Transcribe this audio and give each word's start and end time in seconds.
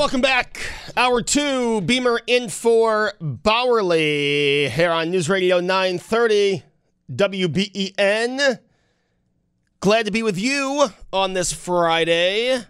welcome 0.00 0.22
back. 0.22 0.58
Hour 0.96 1.20
two, 1.20 1.82
Beamer 1.82 2.22
in 2.26 2.48
for 2.48 3.12
Bauerle 3.20 4.70
here 4.70 4.90
on 4.90 5.10
News 5.10 5.28
Radio 5.28 5.60
930 5.60 6.62
WBEN. 7.12 8.58
Glad 9.80 10.06
to 10.06 10.10
be 10.10 10.22
with 10.22 10.38
you 10.38 10.88
on 11.12 11.34
this 11.34 11.52
Friday. 11.52 12.64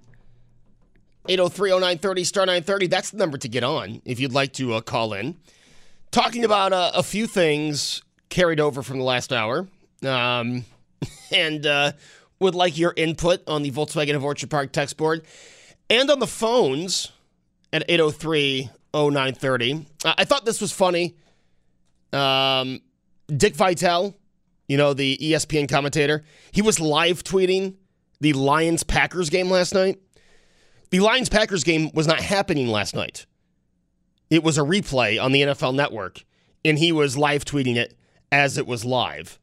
803-0930, 1.29 2.27
star 2.27 2.47
930. 2.47 2.89
That's 2.89 3.11
the 3.13 3.19
number 3.19 3.39
to 3.39 3.49
get 3.49 3.63
on 3.63 4.03
if 4.05 4.19
you'd 4.19 4.33
like 4.33 4.53
to 4.55 4.75
uh, 4.75 4.81
call 4.81 5.13
in. 5.13 5.37
Talking 6.11 6.45
about 6.45 6.73
uh, 6.73 6.91
a 6.97 7.05
few 7.05 7.29
things 7.29 8.03
carried 8.29 8.59
over 8.59 8.83
from 8.83 8.99
the 8.99 9.05
last 9.05 9.33
hour. 9.33 9.69
Um, 10.05 10.65
and 11.33 11.65
uh, 11.65 11.93
would 12.41 12.57
like 12.57 12.77
your 12.77 12.93
input 12.97 13.47
on 13.47 13.63
the 13.63 13.71
Volkswagen 13.71 14.17
of 14.17 14.25
Orchard 14.25 14.51
Park 14.51 14.73
text 14.73 14.97
board 14.97 15.25
and 15.89 16.11
on 16.11 16.19
the 16.19 16.27
phones 16.27 17.13
at 17.73 17.85
803 17.89 18.71
0930. 18.95 19.87
I 20.05 20.25
thought 20.25 20.45
this 20.45 20.61
was 20.61 20.73
funny. 20.73 21.17
Um, 22.13 22.81
Dick 23.29 23.55
Vitale, 23.55 24.17
you 24.69 24.77
know, 24.77 24.95
the 24.95 25.17
ESPN 25.21 25.69
commentator, 25.69 26.25
he 26.53 26.63
was 26.63 26.81
live 26.81 27.23
tweeting 27.23 27.77
the 28.21 28.33
Lions 28.33 28.83
Packers 28.83 29.31
game 29.31 29.51
last 29.51 29.75
night. 29.75 29.99
The 30.91 31.01
Lions 31.01 31.29
Packers 31.29 31.63
game 31.63 31.91
was 31.95 32.07
not 32.07 32.21
happening 32.21 32.69
last 32.69 32.95
night. 32.95 33.27
It 34.29 34.43
was 34.43 34.59
a 34.59 34.63
replay 34.63 35.23
on 35.23 35.33
the 35.33 35.43
NFL 35.43 35.75
network, 35.75 36.25
and 36.65 36.79
he 36.79 36.93
was 36.93 37.17
live 37.17 37.45
tweeting 37.45 37.77
it 37.77 37.97
as 38.33 38.59
it 38.59 38.67
was 38.67 38.85
live. 38.85 39.39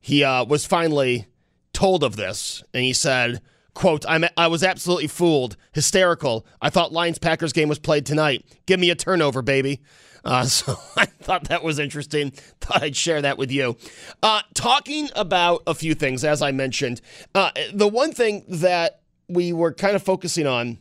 He 0.00 0.22
uh, 0.22 0.44
was 0.44 0.66
finally 0.66 1.26
told 1.72 2.04
of 2.04 2.16
this, 2.16 2.62
and 2.72 2.84
he 2.84 2.92
said, 2.92 3.40
quote, 3.74 4.04
I'm, 4.08 4.24
I 4.36 4.46
was 4.46 4.62
absolutely 4.62 5.08
fooled, 5.08 5.56
hysterical. 5.72 6.46
I 6.62 6.70
thought 6.70 6.92
Lions 6.92 7.18
Packers 7.18 7.52
game 7.52 7.68
was 7.68 7.78
played 7.78 8.06
tonight. 8.06 8.44
Give 8.66 8.80
me 8.80 8.90
a 8.90 8.94
turnover, 8.94 9.42
baby. 9.42 9.80
Uh, 10.24 10.44
so 10.44 10.78
I 10.96 11.06
thought 11.06 11.44
that 11.44 11.62
was 11.62 11.78
interesting. 11.78 12.30
Thought 12.60 12.82
I'd 12.82 12.96
share 12.96 13.20
that 13.22 13.36
with 13.36 13.50
you. 13.50 13.76
Uh, 14.22 14.42
talking 14.54 15.10
about 15.14 15.62
a 15.66 15.74
few 15.74 15.94
things, 15.94 16.24
as 16.24 16.40
I 16.40 16.52
mentioned, 16.52 17.00
uh, 17.34 17.50
the 17.72 17.88
one 17.88 18.12
thing 18.12 18.44
that 18.48 19.00
we 19.28 19.52
were 19.52 19.72
kind 19.72 19.96
of 19.96 20.02
focusing 20.02 20.46
on 20.46 20.78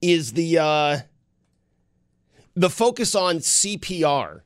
is 0.00 0.32
the 0.32 0.58
uh, 0.58 0.98
the 2.54 2.70
focus 2.70 3.14
on 3.14 3.38
CPR 3.38 4.42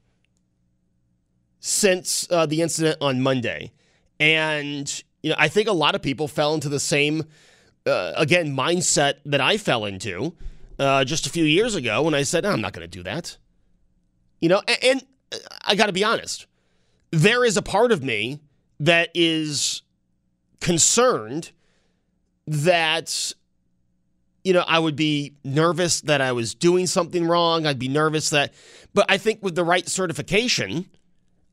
since 1.60 2.26
uh, 2.30 2.46
the 2.46 2.62
incident 2.62 2.98
on 3.00 3.20
Monday, 3.20 3.72
and 4.18 5.02
you 5.22 5.30
know 5.30 5.36
I 5.38 5.48
think 5.48 5.68
a 5.68 5.72
lot 5.72 5.94
of 5.94 6.02
people 6.02 6.28
fell 6.28 6.54
into 6.54 6.68
the 6.68 6.80
same 6.80 7.24
uh, 7.86 8.12
again 8.16 8.54
mindset 8.56 9.14
that 9.26 9.40
I 9.40 9.56
fell 9.56 9.84
into 9.84 10.34
uh, 10.78 11.04
just 11.04 11.26
a 11.26 11.30
few 11.30 11.44
years 11.44 11.74
ago 11.74 12.02
when 12.02 12.14
I 12.14 12.22
said 12.22 12.44
I'm 12.44 12.60
not 12.60 12.72
going 12.72 12.88
to 12.88 12.96
do 12.98 13.02
that. 13.04 13.36
You 14.40 14.48
know, 14.48 14.62
and, 14.66 14.78
and 14.82 15.06
I 15.64 15.76
got 15.76 15.86
to 15.86 15.92
be 15.92 16.04
honest, 16.04 16.46
there 17.10 17.44
is 17.44 17.56
a 17.56 17.62
part 17.62 17.92
of 17.92 18.02
me 18.02 18.40
that 18.80 19.10
is 19.14 19.82
concerned 20.60 21.52
that 22.46 23.34
you 24.44 24.52
know, 24.52 24.64
I 24.66 24.78
would 24.78 24.96
be 24.96 25.36
nervous 25.44 26.00
that 26.02 26.20
I 26.20 26.32
was 26.32 26.54
doing 26.54 26.86
something 26.86 27.26
wrong. 27.26 27.66
I'd 27.66 27.78
be 27.78 27.88
nervous 27.88 28.30
that, 28.30 28.52
but 28.92 29.06
I 29.08 29.18
think 29.18 29.42
with 29.42 29.54
the 29.54 29.64
right 29.64 29.88
certification, 29.88 30.86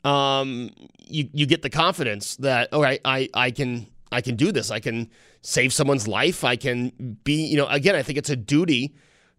um, 0.03 0.71
you 0.99 1.29
you 1.33 1.45
get 1.45 1.61
the 1.61 1.69
confidence 1.69 2.35
that 2.37 2.73
all 2.73 2.81
right, 2.81 3.01
I 3.03 3.29
I 3.33 3.51
can 3.51 3.87
I 4.11 4.21
can 4.21 4.35
do 4.35 4.51
this. 4.51 4.71
I 4.71 4.79
can 4.79 5.09
save 5.41 5.73
someone's 5.73 6.07
life. 6.07 6.43
I 6.43 6.55
can 6.55 7.17
be, 7.23 7.45
you 7.45 7.57
know, 7.57 7.67
again, 7.67 7.95
I 7.95 8.03
think 8.03 8.17
it's 8.17 8.29
a 8.29 8.35
duty 8.35 8.93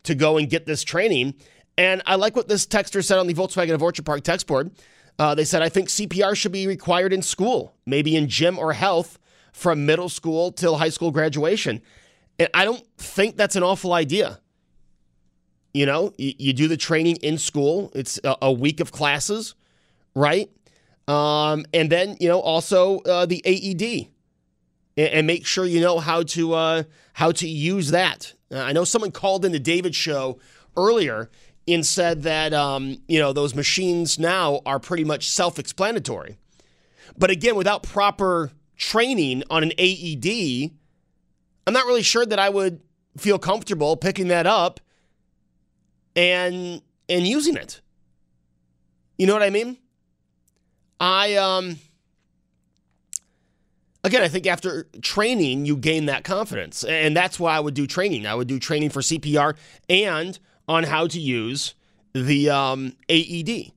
to 0.05 0.15
go 0.15 0.39
and 0.39 0.49
get 0.49 0.67
this 0.67 0.83
training. 0.83 1.35
And 1.77 2.03
I 2.07 2.15
like 2.17 2.37
what 2.37 2.49
this 2.49 2.67
texter 2.67 3.05
said 3.05 3.19
on 3.19 3.27
the 3.27 3.35
Volkswagen 3.35 3.75
of 3.75 3.83
Orchard 3.83 4.07
Park 4.07 4.23
text 4.23 4.47
board. 4.47 4.71
Uh, 5.19 5.35
they 5.35 5.45
said, 5.45 5.63
I 5.63 5.69
think 5.69 5.89
CPR 5.89 6.35
should 6.35 6.53
be 6.53 6.67
required 6.67 7.13
in 7.13 7.21
school, 7.21 7.75
maybe 7.85 8.17
in 8.17 8.29
gym 8.29 8.59
or 8.59 8.73
health 8.73 9.19
from 9.53 9.85
middle 9.85 10.09
school 10.09 10.53
till 10.53 10.77
high 10.77 10.89
school 10.89 11.11
graduation. 11.11 11.83
And 12.39 12.49
I 12.55 12.65
don't 12.65 12.83
think 12.97 13.37
that's 13.37 13.57
an 13.57 13.63
awful 13.63 13.93
idea. 13.93 14.41
You 15.75 15.87
know, 15.87 16.13
you, 16.17 16.33
you 16.39 16.53
do 16.53 16.69
the 16.69 16.77
training 16.77 17.17
in 17.17 17.39
school, 17.39 17.93
it's 17.95 18.19
a, 18.25 18.37
a 18.43 18.53
week 18.53 18.81
of 18.81 18.93
classes, 18.93 19.55
right? 20.15 20.51
Um, 21.09 21.65
and 21.75 21.91
then, 21.91 22.17
you 22.21 22.29
know, 22.29 22.41
also 22.41 23.01
uh, 23.01 23.27
the 23.27 23.43
AED. 23.45 24.09
And, 24.97 25.09
and, 25.09 25.27
make 25.27 25.47
sure 25.47 25.65
you 25.65 25.81
know 25.81 25.99
how 25.99 26.23
to 26.25 26.53
uh, 26.53 26.83
how 27.15 27.33
to 27.33 27.49
use 27.49 27.91
that. 27.91 28.35
Uh, 28.53 28.59
I 28.59 28.73
know 28.73 28.85
someone 28.85 29.13
called 29.13 29.45
in 29.45 29.53
the 29.53 29.61
David 29.61 29.95
show 29.95 30.39
earlier 30.77 31.31
and 31.67 31.87
said 31.87 32.23
that 32.25 32.53
um, 32.53 32.99
you 33.09 33.19
know 33.19 33.33
those 33.33 33.55
machines 33.55 34.19
now 34.19 34.61
are 34.67 34.81
pretty 34.81 35.05
much 35.05 35.31
self-explanatory. 35.31 36.39
But 37.17 37.31
again, 37.31 37.55
without 37.55 37.83
proper 37.83 38.51
training 38.77 39.45
on 39.51 39.63
an 39.63 39.73
AED, 39.79 40.71
I'm 41.67 41.73
not 41.73 41.87
really 41.87 42.03
sure 42.03 42.27
that 42.27 42.39
I 42.39 42.49
would 42.49 42.81
feel 43.17 43.39
comfortable 43.39 43.97
picking 43.97 44.29
that 44.29 44.47
up 44.47 44.81
and 46.17 46.83
and 47.09 47.27
using 47.27 47.57
it. 47.57 47.81
You 49.19 49.27
know 49.27 49.35
what 49.35 49.43
I 49.43 49.51
mean? 49.51 49.77
I 51.01 51.35
um 51.37 51.79
again, 54.05 54.23
I 54.23 54.29
think 54.29 54.47
after 54.47 54.85
training, 55.03 55.67
you 55.67 55.77
gain 55.77 56.07
that 56.07 56.25
confidence. 56.25 56.85
And 56.85 57.17
that's 57.17 57.41
why 57.41 57.57
I 57.57 57.61
would 57.61 57.75
do 57.75 57.87
training. 57.87 58.27
I 58.27 58.35
would 58.35 58.49
do 58.49 58.59
training 58.59 58.91
for 58.91 59.01
CPR 59.01 59.57
and 59.89 60.39
on 60.69 60.85
how 60.85 61.07
to 61.07 61.19
use 61.19 61.75
the 62.13 62.51
um, 62.51 62.97
AED. 63.09 63.73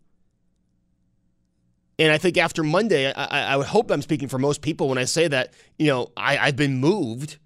And 2.00 2.12
I 2.12 2.18
think 2.18 2.38
after 2.38 2.64
Monday, 2.64 3.12
I, 3.12 3.54
I, 3.54 3.56
would 3.56 3.68
hope 3.68 3.92
I'm 3.92 4.02
speaking 4.02 4.28
for 4.28 4.40
most 4.40 4.62
people 4.62 4.90
when 4.90 4.98
I 4.98 5.06
say 5.06 5.28
that, 5.28 5.54
you 5.78 5.88
know, 5.88 6.12
I, 6.18 6.38
I've 6.38 6.56
been 6.56 6.78
moved 6.78 7.38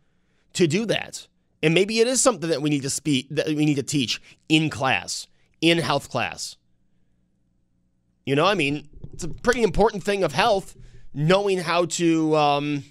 to 0.54 0.68
do 0.68 0.86
that. 0.86 1.28
And 1.62 1.74
maybe 1.74 2.00
it 2.00 2.08
is 2.08 2.22
something 2.22 2.50
that 2.50 2.62
we 2.62 2.70
need 2.70 2.84
to 2.84 2.90
speak 2.90 3.28
that 3.32 3.48
we 3.48 3.66
need 3.66 3.76
to 3.76 3.84
teach 3.84 4.22
in 4.48 4.70
class, 4.70 5.28
in 5.60 5.80
health 5.80 6.10
class. 6.10 6.56
You 8.26 8.36
know, 8.36 8.46
I 8.46 8.56
mean, 8.56 8.88
it's 9.18 9.24
a 9.24 9.30
pretty 9.30 9.64
important 9.64 10.04
thing 10.04 10.24
of 10.24 10.32
health, 10.32 10.78
knowing 11.12 11.58
how 11.58 11.86
to 11.86 12.36
um, 12.36 12.84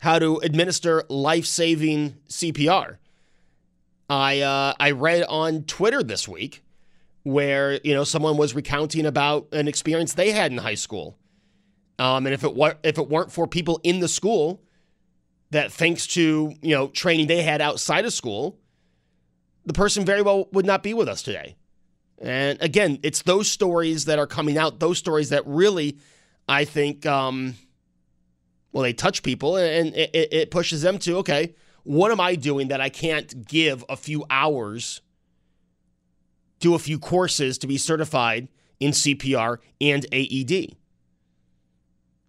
how 0.00 0.18
to 0.18 0.38
administer 0.38 1.04
life-saving 1.08 2.16
CPR. 2.28 2.96
I 4.10 4.40
uh, 4.40 4.74
I 4.80 4.90
read 4.90 5.22
on 5.28 5.62
Twitter 5.62 6.02
this 6.02 6.26
week 6.26 6.64
where 7.22 7.78
you 7.84 7.94
know 7.94 8.02
someone 8.02 8.36
was 8.36 8.56
recounting 8.56 9.06
about 9.06 9.46
an 9.52 9.68
experience 9.68 10.14
they 10.14 10.32
had 10.32 10.50
in 10.50 10.58
high 10.58 10.74
school, 10.74 11.16
um, 12.00 12.26
and 12.26 12.34
if 12.34 12.42
it 12.42 12.56
were 12.56 12.74
if 12.82 12.98
it 12.98 13.08
weren't 13.08 13.30
for 13.30 13.46
people 13.46 13.80
in 13.84 14.00
the 14.00 14.08
school 14.08 14.60
that 15.50 15.70
thanks 15.70 16.08
to 16.08 16.54
you 16.60 16.74
know 16.74 16.88
training 16.88 17.28
they 17.28 17.42
had 17.42 17.60
outside 17.60 18.04
of 18.04 18.12
school, 18.12 18.58
the 19.64 19.72
person 19.72 20.04
very 20.04 20.22
well 20.22 20.48
would 20.50 20.66
not 20.66 20.82
be 20.82 20.92
with 20.92 21.08
us 21.08 21.22
today. 21.22 21.54
And 22.18 22.60
again, 22.62 22.98
it's 23.02 23.22
those 23.22 23.50
stories 23.50 24.06
that 24.06 24.18
are 24.18 24.26
coming 24.26 24.56
out, 24.56 24.80
those 24.80 24.98
stories 24.98 25.28
that 25.30 25.46
really, 25.46 25.98
I 26.48 26.64
think, 26.64 27.04
um, 27.04 27.54
well, 28.72 28.82
they 28.82 28.92
touch 28.92 29.22
people 29.22 29.56
and 29.56 29.94
it, 29.94 30.10
it 30.14 30.50
pushes 30.50 30.82
them 30.82 30.98
to 31.00 31.18
okay, 31.18 31.54
what 31.82 32.10
am 32.10 32.20
I 32.20 32.34
doing 32.34 32.68
that 32.68 32.80
I 32.80 32.88
can't 32.88 33.46
give 33.46 33.84
a 33.88 33.96
few 33.96 34.24
hours, 34.28 35.02
do 36.58 36.74
a 36.74 36.78
few 36.78 36.98
courses 36.98 37.58
to 37.58 37.66
be 37.66 37.78
certified 37.78 38.48
in 38.80 38.92
CPR 38.92 39.58
and 39.80 40.06
AED? 40.12 40.76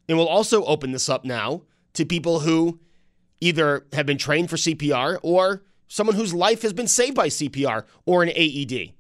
And 0.09 0.17
we'll 0.17 0.27
also 0.27 0.63
open 0.65 0.91
this 0.91 1.09
up 1.09 1.25
now 1.25 1.63
to 1.93 2.05
people 2.05 2.41
who 2.41 2.79
either 3.41 3.85
have 3.93 4.05
been 4.05 4.17
trained 4.17 4.49
for 4.49 4.55
CPR 4.55 5.19
or 5.21 5.63
someone 5.87 6.15
whose 6.15 6.33
life 6.33 6.61
has 6.61 6.73
been 6.73 6.87
saved 6.87 7.15
by 7.15 7.27
CPR 7.27 7.83
or 8.05 8.23
an 8.23 8.29
AED. 8.29 8.93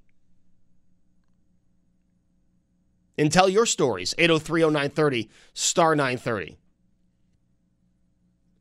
And 3.17 3.31
tell 3.31 3.49
your 3.49 3.65
stories, 3.65 4.13
8030930, 4.17 5.29
star 5.53 5.95
930. 5.95 6.57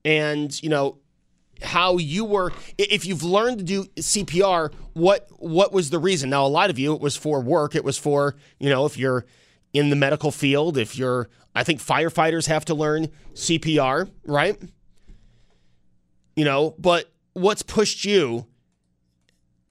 And, 0.04 0.62
you 0.62 0.70
know, 0.70 0.98
how 1.62 1.96
you 1.96 2.24
were 2.24 2.52
if 2.76 3.06
you've 3.06 3.22
learned 3.22 3.58
to 3.58 3.64
do 3.64 3.84
CPR, 3.96 4.72
what 4.92 5.26
what 5.38 5.72
was 5.72 5.90
the 5.90 5.98
reason? 5.98 6.30
Now 6.30 6.44
a 6.44 6.48
lot 6.48 6.70
of 6.70 6.78
you 6.78 6.94
it 6.94 7.00
was 7.00 7.16
for 7.16 7.40
work, 7.40 7.74
it 7.74 7.84
was 7.84 7.96
for, 7.98 8.36
you 8.58 8.68
know, 8.68 8.84
if 8.84 8.98
you're 8.98 9.24
in 9.72 9.90
the 9.90 9.96
medical 9.96 10.30
field, 10.30 10.76
if 10.76 10.96
you're 10.96 11.28
I 11.54 11.64
think 11.64 11.80
firefighters 11.80 12.46
have 12.46 12.66
to 12.66 12.74
learn 12.74 13.08
CPR, 13.34 14.10
right? 14.26 14.58
you 16.36 16.44
know, 16.44 16.74
but 16.78 17.10
what's 17.32 17.62
pushed 17.62 18.04
you 18.04 18.46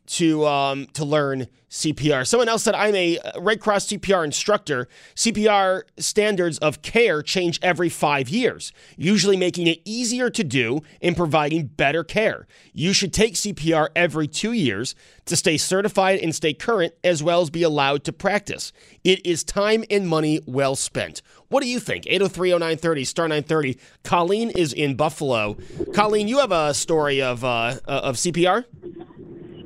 to 0.07 0.45
um, 0.45 0.87
to 0.93 1.05
learn 1.05 1.47
CPR. 1.75 2.25
Someone 2.25 2.47
else 2.47 2.63
said, 2.63 2.73
I'm 2.73 2.95
a 2.95 3.19
Red 3.37 3.59
Cross 3.59 3.87
CPR 3.87 4.23
instructor. 4.23 4.87
CPR 5.13 5.83
standards 5.97 6.57
of 6.59 6.81
care 6.81 7.21
change 7.21 7.59
every 7.61 7.89
five 7.89 8.29
years, 8.29 8.71
usually 8.95 9.35
making 9.35 9.67
it 9.67 9.81
easier 9.83 10.29
to 10.29 10.43
do 10.43 10.81
and 11.01 11.17
providing 11.17 11.67
better 11.67 12.03
care. 12.03 12.47
You 12.71 12.93
should 12.93 13.11
take 13.11 13.33
CPR 13.33 13.89
every 13.93 14.27
two 14.27 14.53
years 14.53 14.95
to 15.25 15.35
stay 15.35 15.57
certified 15.57 16.19
and 16.19 16.33
stay 16.33 16.53
current, 16.53 16.93
as 17.03 17.21
well 17.21 17.41
as 17.41 17.49
be 17.49 17.63
allowed 17.63 18.05
to 18.05 18.13
practice. 18.13 18.71
It 19.03 19.25
is 19.25 19.43
time 19.43 19.83
and 19.89 20.07
money 20.07 20.39
well 20.45 20.77
spent. 20.77 21.21
What 21.49 21.61
do 21.61 21.67
you 21.67 21.79
think? 21.79 22.05
803 22.07 22.51
0930, 22.51 23.03
star 23.03 23.27
930. 23.27 23.77
Colleen 24.03 24.49
is 24.51 24.71
in 24.71 24.95
Buffalo. 24.95 25.57
Colleen, 25.93 26.27
you 26.27 26.39
have 26.39 26.51
a 26.51 26.73
story 26.73 27.21
of, 27.21 27.43
uh, 27.43 27.79
of 27.85 28.15
CPR? 28.15 28.65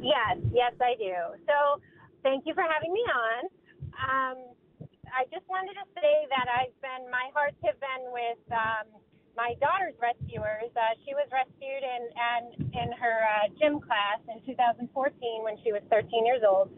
Yes, 0.02 0.40
yes, 0.52 0.74
I 0.80 0.96
do. 0.96 1.16
So 1.48 1.84
thank 2.24 2.46
you 2.48 2.54
for 2.54 2.64
having 2.64 2.94
me 2.94 3.04
on. 3.08 3.42
Um, 4.00 4.38
I 5.10 5.26
just 5.34 5.44
wanted 5.50 5.76
to 5.76 5.86
say 5.98 6.30
that 6.30 6.48
I've 6.48 6.76
been, 6.80 7.10
my 7.10 7.34
hearts 7.34 7.58
have 7.66 7.80
been 7.82 8.14
with 8.14 8.40
um, 8.54 8.88
my 9.36 9.58
daughter's 9.60 9.98
rescuers. 9.98 10.72
Uh, 10.76 10.94
she 11.04 11.12
was 11.18 11.28
rescued 11.34 11.84
in, 11.84 12.02
and 12.14 12.46
in 12.76 12.90
her 12.96 13.18
uh, 13.26 13.46
gym 13.58 13.82
class 13.82 14.22
in 14.30 14.40
2014 14.46 14.88
when 15.44 15.58
she 15.66 15.74
was 15.74 15.82
13 15.90 16.26
years 16.26 16.46
old. 16.46 16.72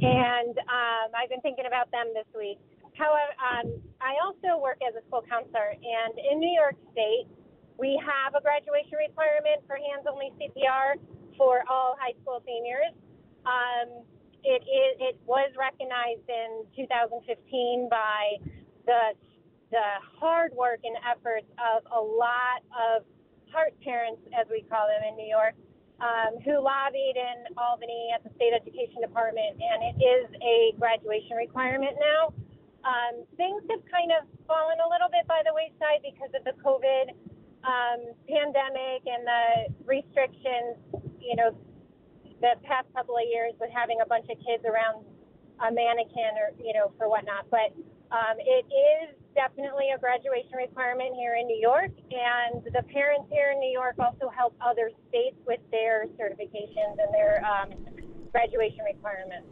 And 0.00 0.56
um, 0.66 1.08
I've 1.14 1.30
been 1.30 1.44
thinking 1.44 1.68
about 1.70 1.90
them 1.94 2.10
this 2.16 2.26
week. 2.34 2.58
However, 2.98 3.34
um, 3.38 3.66
I 3.98 4.18
also 4.22 4.58
work 4.62 4.78
as 4.82 4.94
a 4.94 5.02
school 5.10 5.26
counselor, 5.26 5.74
and 5.74 6.14
in 6.18 6.38
New 6.38 6.54
York 6.54 6.78
State, 6.94 7.26
we 7.74 7.98
have 7.98 8.38
a 8.38 8.42
graduation 8.42 8.98
requirement 9.02 9.66
for 9.66 9.74
hands 9.74 10.06
only 10.06 10.30
CPR 10.38 10.94
for 11.36 11.64
all 11.68 11.96
high 11.98 12.14
school 12.22 12.42
seniors. 12.46 12.94
Um, 13.46 14.04
it 14.44 14.62
is 14.68 14.92
it 15.00 15.16
was 15.24 15.50
recognized 15.56 16.28
in 16.28 16.68
2015 16.76 17.88
by 17.88 18.36
the 18.86 19.16
the 19.70 19.88
hard 20.20 20.52
work 20.54 20.80
and 20.84 20.94
efforts 21.02 21.48
of 21.58 21.82
a 21.90 21.98
lot 21.98 22.62
of 22.70 23.02
heart 23.50 23.74
parents, 23.82 24.20
as 24.34 24.46
we 24.50 24.62
call 24.68 24.86
them 24.86 25.02
in 25.08 25.16
New 25.16 25.26
York, 25.26 25.54
um, 26.02 26.38
who 26.42 26.58
lobbied 26.58 27.16
in 27.16 27.50
Albany 27.56 28.10
at 28.14 28.22
the 28.22 28.30
state 28.36 28.52
education 28.54 29.00
department, 29.00 29.56
and 29.58 29.94
it 29.94 29.96
is 30.02 30.26
a 30.42 30.74
graduation 30.78 31.38
requirement 31.38 31.96
now. 31.98 32.34
Um, 32.84 33.24
things 33.40 33.64
have 33.70 33.80
kind 33.88 34.12
of 34.12 34.28
fallen 34.44 34.76
a 34.84 34.88
little 34.92 35.08
bit 35.08 35.24
by 35.24 35.40
the 35.40 35.54
wayside 35.56 36.04
because 36.04 36.30
of 36.36 36.44
the 36.44 36.52
COVID 36.60 37.16
um, 37.64 38.12
pandemic 38.28 39.08
and 39.08 39.24
the 39.24 39.44
restrictions 39.88 40.76
you 41.24 41.36
know, 41.36 41.56
the 42.40 42.54
past 42.64 42.86
couple 42.94 43.16
of 43.16 43.24
years 43.24 43.54
with 43.60 43.70
having 43.72 43.98
a 44.04 44.06
bunch 44.06 44.28
of 44.28 44.36
kids 44.44 44.64
around 44.68 45.04
a 45.64 45.72
mannequin 45.72 46.36
or, 46.36 46.52
you 46.62 46.74
know, 46.74 46.92
for 46.98 47.08
whatnot. 47.08 47.48
But 47.50 47.72
um, 48.12 48.36
it 48.38 48.66
is 48.68 49.16
definitely 49.34 49.90
a 49.94 49.98
graduation 49.98 50.54
requirement 50.56 51.14
here 51.16 51.34
in 51.40 51.46
New 51.46 51.58
York, 51.58 51.90
and 52.12 52.62
the 52.64 52.82
parents 52.92 53.26
here 53.30 53.50
in 53.50 53.58
New 53.58 53.72
York 53.72 53.96
also 53.98 54.30
help 54.30 54.54
other 54.60 54.90
states 55.08 55.36
with 55.46 55.60
their 55.70 56.06
certifications 56.20 57.00
and 57.00 57.10
their 57.12 57.42
um, 57.44 57.70
graduation 58.30 58.84
requirements. 58.84 59.48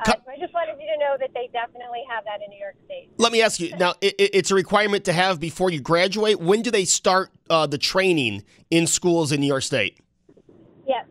Uh, 0.00 0.12
so 0.12 0.30
I 0.30 0.38
just 0.38 0.52
wanted 0.52 0.80
you 0.80 0.88
to 0.92 0.98
know 0.98 1.16
that 1.20 1.30
they 1.32 1.48
definitely 1.52 2.02
have 2.10 2.24
that 2.24 2.40
in 2.42 2.50
New 2.50 2.58
York 2.58 2.74
State. 2.86 3.08
Let 3.18 3.30
me 3.30 3.40
ask 3.42 3.60
you 3.60 3.76
now. 3.76 3.94
It, 4.00 4.14
it's 4.18 4.50
a 4.50 4.54
requirement 4.54 5.04
to 5.04 5.12
have 5.12 5.38
before 5.38 5.70
you 5.70 5.80
graduate. 5.80 6.40
When 6.40 6.62
do 6.62 6.72
they 6.72 6.84
start 6.84 7.30
uh, 7.48 7.66
the 7.66 7.78
training 7.78 8.44
in 8.70 8.88
schools 8.88 9.30
in 9.30 9.40
New 9.40 9.46
York 9.46 9.62
State? 9.62 10.00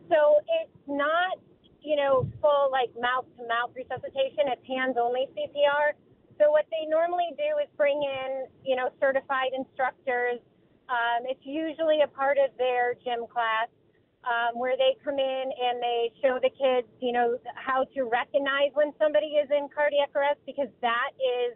So 0.10 0.42
it's 0.62 0.82
not, 0.88 1.38
you 1.82 1.96
know, 1.96 2.28
full 2.42 2.70
like 2.72 2.90
mouth 3.00 3.26
to 3.38 3.46
mouth 3.48 3.72
resuscitation. 3.78 4.50
It's 4.50 4.66
hands 4.68 4.98
only 5.00 5.30
CPR. 5.38 5.94
So 6.42 6.52
what 6.52 6.66
they 6.72 6.90
normally 6.90 7.30
do 7.38 7.62
is 7.62 7.70
bring 7.78 8.02
in, 8.02 8.48
you 8.66 8.76
know, 8.76 8.90
certified 9.00 9.54
instructors. 9.56 10.40
Um, 10.90 11.30
it's 11.30 11.46
usually 11.46 12.02
a 12.02 12.10
part 12.10 12.38
of 12.42 12.50
their 12.58 12.96
gym 13.06 13.30
class 13.30 13.70
um, 14.26 14.58
where 14.58 14.76
they 14.76 14.98
come 15.04 15.20
in 15.20 15.46
and 15.52 15.80
they 15.80 16.12
show 16.24 16.40
the 16.42 16.50
kids, 16.50 16.88
you 17.00 17.12
know, 17.12 17.38
how 17.56 17.86
to 17.96 18.04
recognize 18.04 18.72
when 18.74 18.92
somebody 18.98 19.38
is 19.38 19.48
in 19.52 19.70
cardiac 19.70 20.10
arrest 20.16 20.40
because 20.46 20.68
that 20.82 21.12
is 21.20 21.56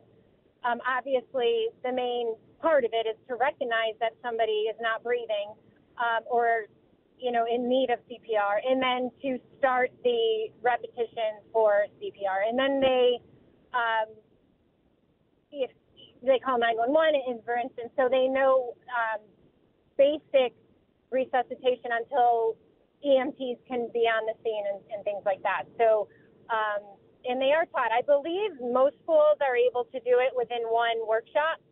um, 0.63 0.79
obviously 0.88 1.67
the 1.83 1.91
main 1.91 2.35
part 2.61 2.85
of 2.85 2.91
it 2.94 3.07
is 3.07 3.17
to 3.27 3.35
recognize 3.35 3.95
that 3.99 4.15
somebody 4.23 4.71
is 4.71 4.77
not 4.79 5.03
breathing 5.03 5.51
um, 5.99 6.23
or 6.29 6.67
you 7.23 7.31
know, 7.31 7.45
in 7.47 7.69
need 7.69 7.89
of 7.89 7.99
CPR, 8.11 8.59
and 8.67 8.83
then 8.83 9.09
to 9.23 9.39
start 9.57 9.91
the 10.03 10.51
repetition 10.61 11.39
for 11.53 11.87
CPR. 11.95 12.43
And 12.49 12.59
then 12.59 12.81
they, 12.81 13.23
um, 13.71 14.11
if 15.49 15.71
they 16.21 16.37
call 16.43 16.59
911, 16.59 17.15
and 17.27 17.39
for 17.45 17.55
instance, 17.55 17.95
so 17.95 18.11
they 18.11 18.27
know 18.27 18.75
um, 18.91 19.23
basic 19.97 20.51
resuscitation 21.11 21.95
until 21.95 22.59
EMTs 23.07 23.63
can 23.71 23.87
be 23.95 24.03
on 24.03 24.27
the 24.27 24.35
scene 24.43 24.67
and, 24.67 24.83
and 24.91 25.03
things 25.07 25.23
like 25.25 25.41
that. 25.43 25.63
So, 25.79 26.09
um, 26.51 26.83
and 27.23 27.39
they 27.39 27.55
are 27.55 27.63
taught. 27.71 27.95
I 27.95 28.03
believe 28.03 28.59
most 28.59 28.99
schools 29.01 29.39
are 29.39 29.55
able 29.55 29.87
to 29.95 29.99
do 30.03 30.19
it 30.19 30.35
within 30.35 30.67
one 30.67 30.99
workshop. 31.07 31.63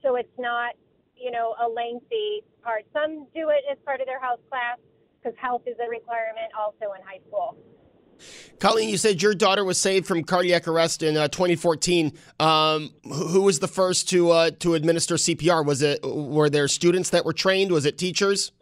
So 0.00 0.16
it's 0.16 0.32
not 0.38 0.72
you 1.22 1.30
know, 1.30 1.54
a 1.62 1.68
lengthy 1.68 2.42
part. 2.62 2.84
Some 2.92 3.26
do 3.34 3.50
it 3.50 3.64
as 3.70 3.78
part 3.84 4.00
of 4.00 4.06
their 4.06 4.20
health 4.20 4.40
class 4.48 4.78
because 5.22 5.36
health 5.38 5.62
is 5.66 5.76
a 5.84 5.88
requirement 5.88 6.52
also 6.58 6.94
in 6.94 7.02
high 7.06 7.20
school. 7.28 7.56
Colleen, 8.60 8.88
you 8.88 8.96
said 8.96 9.20
your 9.20 9.34
daughter 9.34 9.64
was 9.64 9.80
saved 9.80 10.06
from 10.06 10.22
cardiac 10.22 10.68
arrest 10.68 11.02
in 11.02 11.16
uh, 11.16 11.28
2014. 11.28 12.12
Um, 12.38 12.90
who 13.04 13.42
was 13.42 13.58
the 13.58 13.68
first 13.68 14.08
to 14.10 14.30
uh, 14.30 14.50
to 14.60 14.74
administer 14.74 15.16
CPR? 15.16 15.64
Was 15.64 15.82
it 15.82 16.00
were 16.04 16.48
there 16.48 16.68
students 16.68 17.10
that 17.10 17.24
were 17.24 17.32
trained? 17.32 17.72
Was 17.72 17.86
it 17.86 17.98
teachers? 17.98 18.52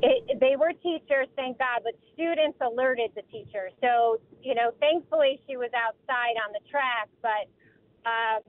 It, 0.00 0.40
they 0.40 0.56
were 0.56 0.72
teachers, 0.82 1.28
thank 1.36 1.58
God, 1.58 1.82
but 1.84 1.92
students 2.14 2.58
alerted 2.60 3.10
the 3.14 3.22
teacher. 3.30 3.70
So 3.80 4.20
you 4.42 4.54
know, 4.54 4.72
thankfully 4.80 5.40
she 5.46 5.56
was 5.56 5.70
outside 5.76 6.36
on 6.46 6.52
the 6.52 6.60
track, 6.70 7.08
but 7.20 7.46
um, 8.08 8.42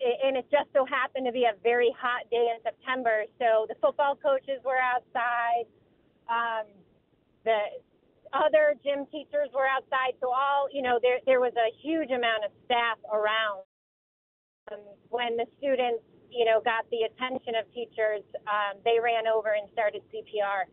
and 0.00 0.36
it 0.36 0.46
just 0.50 0.68
so 0.72 0.84
happened 0.84 1.26
to 1.26 1.32
be 1.32 1.44
a 1.44 1.56
very 1.62 1.94
hot 1.98 2.28
day 2.30 2.52
in 2.52 2.60
September. 2.62 3.24
So 3.38 3.66
the 3.68 3.74
football 3.80 4.16
coaches 4.16 4.60
were 4.64 4.78
outside. 4.78 5.64
Um, 6.28 6.68
the 7.44 7.80
other 8.32 8.74
gym 8.84 9.06
teachers 9.10 9.48
were 9.54 9.66
outside. 9.66 10.18
So 10.20 10.28
all, 10.28 10.68
you 10.72 10.82
know, 10.82 10.98
there, 11.00 11.18
there 11.24 11.40
was 11.40 11.52
a 11.56 11.72
huge 11.80 12.10
amount 12.10 12.44
of 12.44 12.50
staff 12.64 12.98
around. 13.08 13.64
Um, 14.72 14.82
when 15.08 15.36
the 15.36 15.46
students, 15.58 16.02
you 16.28 16.44
know, 16.44 16.60
got 16.60 16.84
the 16.90 17.06
attention 17.08 17.54
of 17.54 17.64
teachers, 17.72 18.26
um, 18.44 18.82
they 18.84 18.98
ran 19.00 19.26
over 19.26 19.54
and 19.54 19.70
started 19.72 20.02
CPR. 20.12 20.66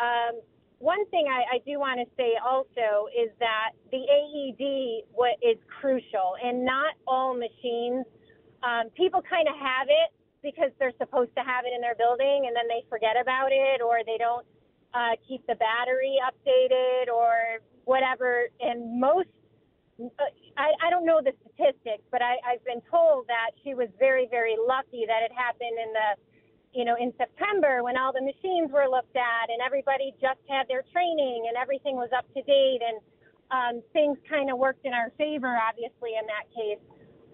Um, 0.00 0.40
one 0.78 1.06
thing 1.10 1.28
I, 1.30 1.56
I 1.56 1.58
do 1.64 1.78
want 1.78 2.00
to 2.00 2.08
say 2.16 2.34
also 2.42 3.06
is 3.12 3.30
that 3.38 3.76
the 3.92 4.02
AED 4.02 5.04
what 5.12 5.38
is 5.40 5.56
crucial, 5.80 6.34
and 6.42 6.64
not 6.64 6.98
all 7.06 7.38
machines– 7.38 8.04
um, 8.64 8.88
people 8.96 9.20
kind 9.22 9.46
of 9.46 9.54
have 9.60 9.86
it 9.92 10.10
because 10.42 10.72
they're 10.78 10.96
supposed 10.98 11.32
to 11.36 11.44
have 11.44 11.64
it 11.64 11.72
in 11.76 11.80
their 11.80 11.96
building 11.96 12.48
and 12.48 12.56
then 12.56 12.68
they 12.68 12.84
forget 12.88 13.16
about 13.20 13.52
it 13.52 13.80
or 13.80 14.00
they 14.04 14.16
don't 14.16 14.44
uh, 14.92 15.16
keep 15.26 15.44
the 15.46 15.56
battery 15.56 16.16
updated 16.20 17.12
or 17.12 17.60
whatever. 17.84 18.48
And 18.60 19.00
most, 19.00 19.28
uh, 20.00 20.28
I, 20.56 20.72
I 20.84 20.88
don't 20.90 21.04
know 21.04 21.20
the 21.24 21.32
statistics, 21.44 22.04
but 22.12 22.22
I, 22.22 22.36
I've 22.44 22.64
been 22.64 22.84
told 22.90 23.26
that 23.28 23.56
she 23.64 23.74
was 23.74 23.88
very, 23.98 24.28
very 24.30 24.56
lucky 24.56 25.04
that 25.08 25.24
it 25.24 25.32
happened 25.32 25.76
in 25.76 25.90
the, 25.92 26.08
you 26.72 26.84
know, 26.84 26.96
in 27.00 27.12
September 27.16 27.82
when 27.82 27.96
all 27.96 28.12
the 28.12 28.22
machines 28.22 28.70
were 28.72 28.86
looked 28.88 29.16
at 29.16 29.48
and 29.48 29.64
everybody 29.64 30.12
just 30.20 30.40
had 30.48 30.68
their 30.68 30.84
training 30.92 31.48
and 31.48 31.56
everything 31.56 31.96
was 31.96 32.10
up 32.16 32.28
to 32.34 32.42
date 32.42 32.80
and 32.84 33.00
um, 33.50 33.82
things 33.92 34.18
kind 34.28 34.50
of 34.50 34.58
worked 34.58 34.84
in 34.84 34.92
our 34.92 35.12
favor, 35.16 35.56
obviously, 35.56 36.16
in 36.20 36.26
that 36.28 36.46
case. 36.52 36.82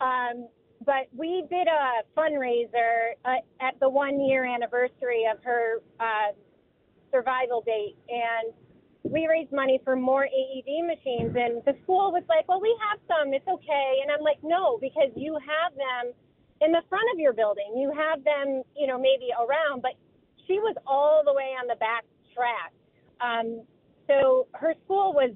Um, 0.01 0.49
but 0.85 1.09
we 1.15 1.45
did 1.51 1.69
a 1.69 2.03
fundraiser 2.17 3.13
uh, 3.25 3.41
at 3.61 3.79
the 3.81 3.89
one 3.89 4.21
year 4.21 4.45
anniversary 4.45 5.25
of 5.31 5.43
her 5.45 5.83
uh, 5.99 6.33
survival 7.13 7.63
date, 7.67 7.97
and 8.09 8.53
we 9.03 9.27
raised 9.27 9.53
money 9.53 9.81
for 9.85 9.97
more 9.97 10.25
AED 10.25 10.87
machines. 10.87 11.37
And 11.37 11.63
the 11.65 11.77
school 11.83 12.13
was 12.13 12.23
like, 12.29 12.49
"Well, 12.49 12.61
we 12.61 12.75
have 12.89 12.99
some. 13.07 13.35
It's 13.35 13.47
okay." 13.47 14.01
And 14.03 14.11
I'm 14.11 14.23
like, 14.25 14.39
"No, 14.43 14.79
because 14.81 15.11
you 15.17 15.37
have 15.37 15.75
them 15.77 16.13
in 16.61 16.73
the 16.73 16.83
front 16.89 17.05
of 17.13 17.19
your 17.19 17.33
building. 17.33 17.77
You 17.77 17.93
have 17.93 18.25
them, 18.25 18.63
you 18.77 18.87
know, 18.87 18.99
maybe 18.99 19.29
around." 19.37 19.83
But 19.83 19.93
she 20.47 20.59
was 20.61 20.77
all 20.87 21.23
the 21.25 21.35
way 21.35 21.53
on 21.61 21.67
the 21.69 21.77
back 21.77 22.05
track. 22.35 22.73
Um, 23.21 23.63
so 24.07 24.49
her 24.55 24.75
school 24.85 25.13
was 25.13 25.31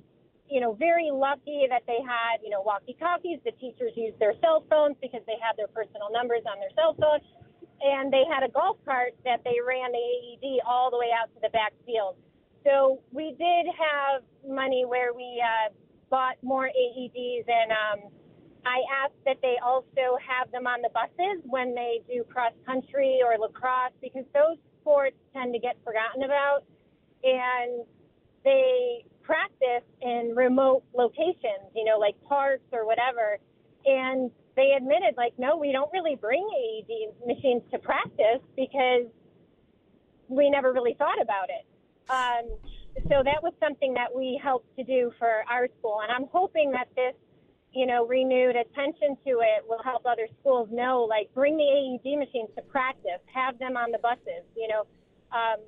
you 0.48 0.60
know, 0.60 0.74
very 0.74 1.10
lucky 1.10 1.66
that 1.68 1.82
they 1.86 1.98
had, 2.04 2.42
you 2.42 2.50
know, 2.50 2.62
walkie 2.62 2.96
talkies. 2.98 3.38
The 3.44 3.52
teachers 3.52 3.92
used 3.96 4.18
their 4.18 4.34
cell 4.40 4.64
phones 4.68 4.96
because 5.00 5.22
they 5.26 5.40
had 5.40 5.56
their 5.56 5.68
personal 5.68 6.12
numbers 6.12 6.42
on 6.46 6.60
their 6.60 6.72
cell 6.76 6.94
phone. 6.94 7.20
And 7.80 8.12
they 8.12 8.22
had 8.28 8.42
a 8.44 8.50
golf 8.52 8.78
cart 8.84 9.12
that 9.24 9.42
they 9.44 9.56
ran 9.60 9.92
the 9.92 9.98
AED 9.98 10.60
all 10.66 10.90
the 10.90 10.98
way 10.98 11.10
out 11.12 11.32
to 11.34 11.40
the 11.42 11.50
back 11.50 11.72
field. 11.84 12.16
so 12.64 13.00
we 13.12 13.34
did 13.36 13.66
have 13.72 14.22
money 14.46 14.84
where 14.86 15.12
we 15.12 15.42
uh, 15.42 15.72
bought 16.10 16.36
more 16.42 16.68
AEDs, 16.68 17.44
and 17.48 17.72
um, 17.72 18.10
I 18.64 18.80
asked 19.04 19.20
that 19.26 19.38
they 19.42 19.56
also 19.62 20.16
have 20.22 20.50
them 20.52 20.66
on 20.66 20.80
the 20.80 20.88
buses 20.94 21.42
when 21.44 21.74
they 21.74 22.00
do 22.08 22.24
cross 22.24 22.52
country 22.64 23.20
or 23.24 23.36
lacrosse 23.38 23.92
because 24.00 24.24
those 24.32 24.56
sports 24.80 25.16
tend 25.34 25.52
to 25.52 25.58
get 25.58 25.76
forgotten 25.84 26.22
about, 26.22 26.64
and 27.22 27.84
they 28.44 29.04
practice 29.24 29.84
in 30.00 30.32
remote 30.36 30.84
locations, 30.94 31.72
you 31.74 31.84
know, 31.84 31.98
like 31.98 32.14
parks 32.28 32.64
or 32.72 32.86
whatever. 32.86 33.38
And 33.84 34.30
they 34.56 34.72
admitted, 34.76 35.14
like, 35.16 35.32
no, 35.38 35.56
we 35.56 35.72
don't 35.72 35.90
really 35.92 36.14
bring 36.14 36.46
AED 36.46 37.26
machines 37.26 37.62
to 37.72 37.78
practice 37.78 38.40
because 38.56 39.06
we 40.28 40.48
never 40.50 40.72
really 40.72 40.94
thought 40.94 41.20
about 41.20 41.48
it. 41.50 41.66
Um, 42.08 42.56
so 43.08 43.22
that 43.24 43.42
was 43.42 43.52
something 43.60 43.94
that 43.94 44.14
we 44.14 44.40
helped 44.42 44.74
to 44.76 44.84
do 44.84 45.12
for 45.18 45.44
our 45.50 45.68
school, 45.78 46.00
and 46.02 46.12
I'm 46.12 46.28
hoping 46.32 46.70
that 46.72 46.88
this, 46.94 47.14
you 47.72 47.86
know, 47.86 48.06
renewed 48.06 48.54
attention 48.54 49.16
to 49.26 49.40
it 49.42 49.64
will 49.68 49.82
help 49.82 50.06
other 50.06 50.28
schools 50.40 50.68
know, 50.70 51.02
like, 51.08 51.32
bring 51.34 51.56
the 51.56 51.64
AED 51.64 52.18
machines 52.18 52.50
to 52.56 52.62
practice, 52.62 53.20
have 53.34 53.58
them 53.58 53.76
on 53.76 53.90
the 53.90 53.98
buses, 53.98 54.46
you 54.56 54.68
know, 54.68 54.86
um, 55.32 55.58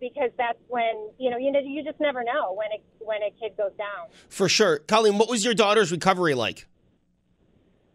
because 0.00 0.30
that's 0.36 0.58
when 0.68 1.10
you 1.18 1.30
know 1.30 1.36
you 1.36 1.52
know 1.52 1.60
you 1.60 1.82
just 1.84 2.00
never 2.00 2.22
know 2.24 2.54
when 2.54 2.68
a 2.72 3.04
when 3.04 3.22
a 3.22 3.30
kid 3.40 3.56
goes 3.56 3.72
down. 3.78 4.08
For 4.28 4.48
sure, 4.48 4.78
Colleen. 4.78 5.18
What 5.18 5.28
was 5.28 5.44
your 5.44 5.54
daughter's 5.54 5.90
recovery 5.90 6.34
like? 6.34 6.66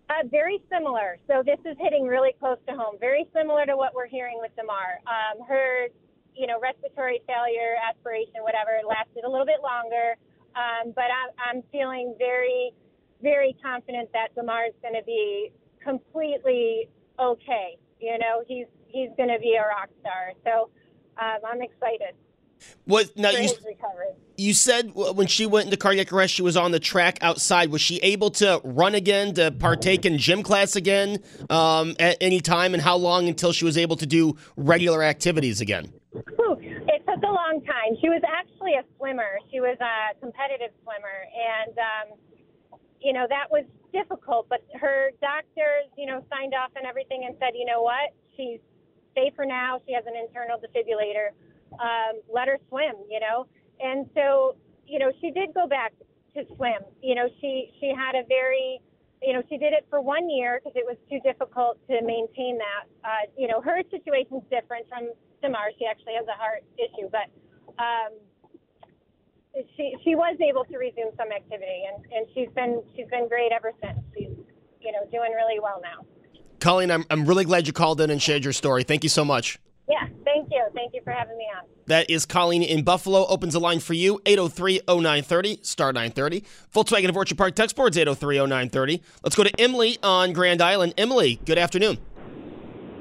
Uh, 0.09 0.27
very 0.27 0.61
similar. 0.69 1.17
So 1.27 1.41
this 1.45 1.59
is 1.63 1.77
hitting 1.79 2.05
really 2.05 2.35
close 2.37 2.57
to 2.67 2.75
home. 2.75 2.97
Very 2.99 3.25
similar 3.33 3.65
to 3.65 3.77
what 3.77 3.95
we're 3.95 4.07
hearing 4.07 4.39
with 4.41 4.51
Damar. 4.57 4.99
Um, 5.07 5.45
her 5.47 5.87
you 6.35 6.47
know, 6.47 6.59
respiratory 6.59 7.21
failure, 7.27 7.75
aspiration, 7.77 8.41
whatever, 8.41 8.79
lasted 8.87 9.23
a 9.25 9.29
little 9.29 9.45
bit 9.45 9.61
longer. 9.61 10.15
Um, 10.55 10.91
but 10.95 11.07
I'm, 11.11 11.31
I'm 11.37 11.63
feeling 11.71 12.15
very, 12.17 12.71
very 13.21 13.55
confident 13.63 14.09
that 14.13 14.35
Damar 14.35 14.65
is 14.65 14.75
going 14.81 14.95
to 14.95 15.05
be 15.05 15.51
completely 15.83 16.89
okay. 17.19 17.77
You 17.99 18.17
know, 18.17 18.43
he's 18.47 18.67
he's 18.87 19.09
going 19.15 19.29
to 19.29 19.39
be 19.39 19.55
a 19.55 19.63
rock 19.63 19.89
star. 20.01 20.33
So 20.43 20.69
um, 21.21 21.37
I'm 21.47 21.61
excited. 21.61 22.15
What 22.85 23.15
now? 23.17 23.29
You, 23.29 23.49
you 24.37 24.53
said 24.53 24.91
when 24.93 25.27
she 25.27 25.45
went 25.45 25.65
into 25.65 25.77
cardiac 25.77 26.11
arrest, 26.13 26.33
she 26.33 26.41
was 26.41 26.57
on 26.57 26.71
the 26.71 26.79
track 26.79 27.17
outside. 27.21 27.71
Was 27.71 27.81
she 27.81 27.97
able 27.97 28.31
to 28.31 28.61
run 28.63 28.95
again, 28.95 29.33
to 29.35 29.51
partake 29.51 30.05
in 30.05 30.17
gym 30.17 30.43
class 30.43 30.75
again 30.75 31.23
um, 31.49 31.95
at 31.99 32.17
any 32.21 32.39
time? 32.39 32.73
And 32.73 32.81
how 32.81 32.97
long 32.97 33.27
until 33.27 33.51
she 33.51 33.65
was 33.65 33.77
able 33.77 33.95
to 33.97 34.05
do 34.05 34.37
regular 34.57 35.03
activities 35.03 35.61
again? 35.61 35.93
It 36.13 37.05
took 37.07 37.23
a 37.23 37.31
long 37.31 37.61
time. 37.65 37.97
She 38.01 38.09
was 38.09 38.21
actually 38.27 38.73
a 38.73 38.83
swimmer. 38.97 39.39
She 39.51 39.59
was 39.59 39.77
a 39.79 40.19
competitive 40.19 40.71
swimmer, 40.83 41.17
and 41.33 41.77
um, 41.77 42.17
you 42.99 43.13
know 43.13 43.25
that 43.29 43.49
was 43.49 43.65
difficult. 43.93 44.47
But 44.49 44.65
her 44.79 45.11
doctors, 45.21 45.89
you 45.97 46.05
know, 46.05 46.23
signed 46.29 46.53
off 46.53 46.71
and 46.75 46.85
everything 46.85 47.25
and 47.25 47.35
said, 47.39 47.51
you 47.55 47.65
know 47.65 47.81
what, 47.81 48.13
she's 48.37 48.59
safe 49.15 49.33
for 49.35 49.45
now. 49.45 49.79
She 49.87 49.93
has 49.93 50.03
an 50.05 50.13
internal 50.15 50.57
defibrillator. 50.57 51.31
Um, 51.79 52.21
let 52.31 52.47
her 52.47 52.57
swim, 52.69 52.93
you 53.09 53.19
know. 53.19 53.47
And 53.79 54.09
so, 54.13 54.55
you 54.85 54.99
know, 54.99 55.11
she 55.21 55.31
did 55.31 55.53
go 55.53 55.67
back 55.67 55.93
to 56.35 56.43
swim. 56.55 56.83
You 57.01 57.15
know, 57.15 57.27
she 57.39 57.71
she 57.79 57.93
had 57.95 58.15
a 58.15 58.25
very 58.27 58.81
you 59.21 59.33
know, 59.33 59.43
she 59.49 59.57
did 59.57 59.71
it 59.71 59.85
for 59.89 60.01
one 60.01 60.29
year 60.29 60.59
because 60.59 60.73
it 60.75 60.85
was 60.85 60.97
too 61.05 61.19
difficult 61.21 61.77
to 61.87 62.01
maintain 62.01 62.57
that. 62.57 62.89
Uh, 63.05 63.29
you 63.37 63.47
know, 63.47 63.61
her 63.61 63.81
situation's 63.91 64.41
different 64.49 64.89
from 64.89 65.13
Damar. 65.41 65.69
She 65.77 65.85
actually 65.85 66.17
has 66.17 66.25
a 66.25 66.33
heart 66.33 66.65
issue, 66.81 67.05
but 67.13 67.29
um, 67.77 68.17
she 69.77 69.93
she 70.03 70.15
was 70.15 70.37
able 70.41 70.65
to 70.65 70.77
resume 70.77 71.13
some 71.17 71.31
activity, 71.31 71.85
and, 71.85 72.01
and 72.09 72.25
she's 72.33 72.49
been 72.57 72.81
she's 72.95 73.07
been 73.13 73.29
great 73.29 73.51
ever 73.53 73.71
since. 73.77 74.01
She's 74.17 74.33
you 74.81 74.91
know 74.91 75.05
doing 75.13 75.37
really 75.37 75.61
well 75.61 75.77
now. 75.81 76.01
Colleen, 76.61 76.91
I'm 76.91 77.05
I'm 77.09 77.25
really 77.25 77.43
glad 77.43 77.67
you 77.67 77.73
called 77.73 77.99
in 77.99 78.09
and 78.09 78.21
shared 78.21 78.43
your 78.43 78.53
story. 78.53 78.83
Thank 78.83 79.03
you 79.03 79.09
so 79.09 79.25
much. 79.25 79.59
Yeah, 79.89 80.07
thank 80.23 80.49
you. 80.51 80.63
Thank 80.73 80.93
you 80.93 81.01
for 81.03 81.11
having 81.11 81.37
me 81.37 81.45
on. 81.57 81.65
That 81.87 82.09
is 82.09 82.25
Colleen 82.25 82.63
in 82.63 82.83
Buffalo. 82.83 83.25
Opens 83.27 83.53
the 83.53 83.59
line 83.59 83.79
for 83.81 83.93
you, 83.93 84.21
803-0930, 84.25 85.65
star 85.65 85.91
930. 85.91 86.45
Volkswagen 86.73 87.09
of 87.09 87.17
Orchard 87.17 87.37
Park 87.37 87.55
text 87.55 87.75
boards, 87.75 87.97
803-0930. 87.97 89.01
Let's 89.23 89.35
go 89.35 89.43
to 89.43 89.51
Emily 89.59 89.97
on 90.01 90.31
Grand 90.31 90.61
Island. 90.61 90.93
Emily, 90.97 91.41
good 91.45 91.57
afternoon. 91.57 91.97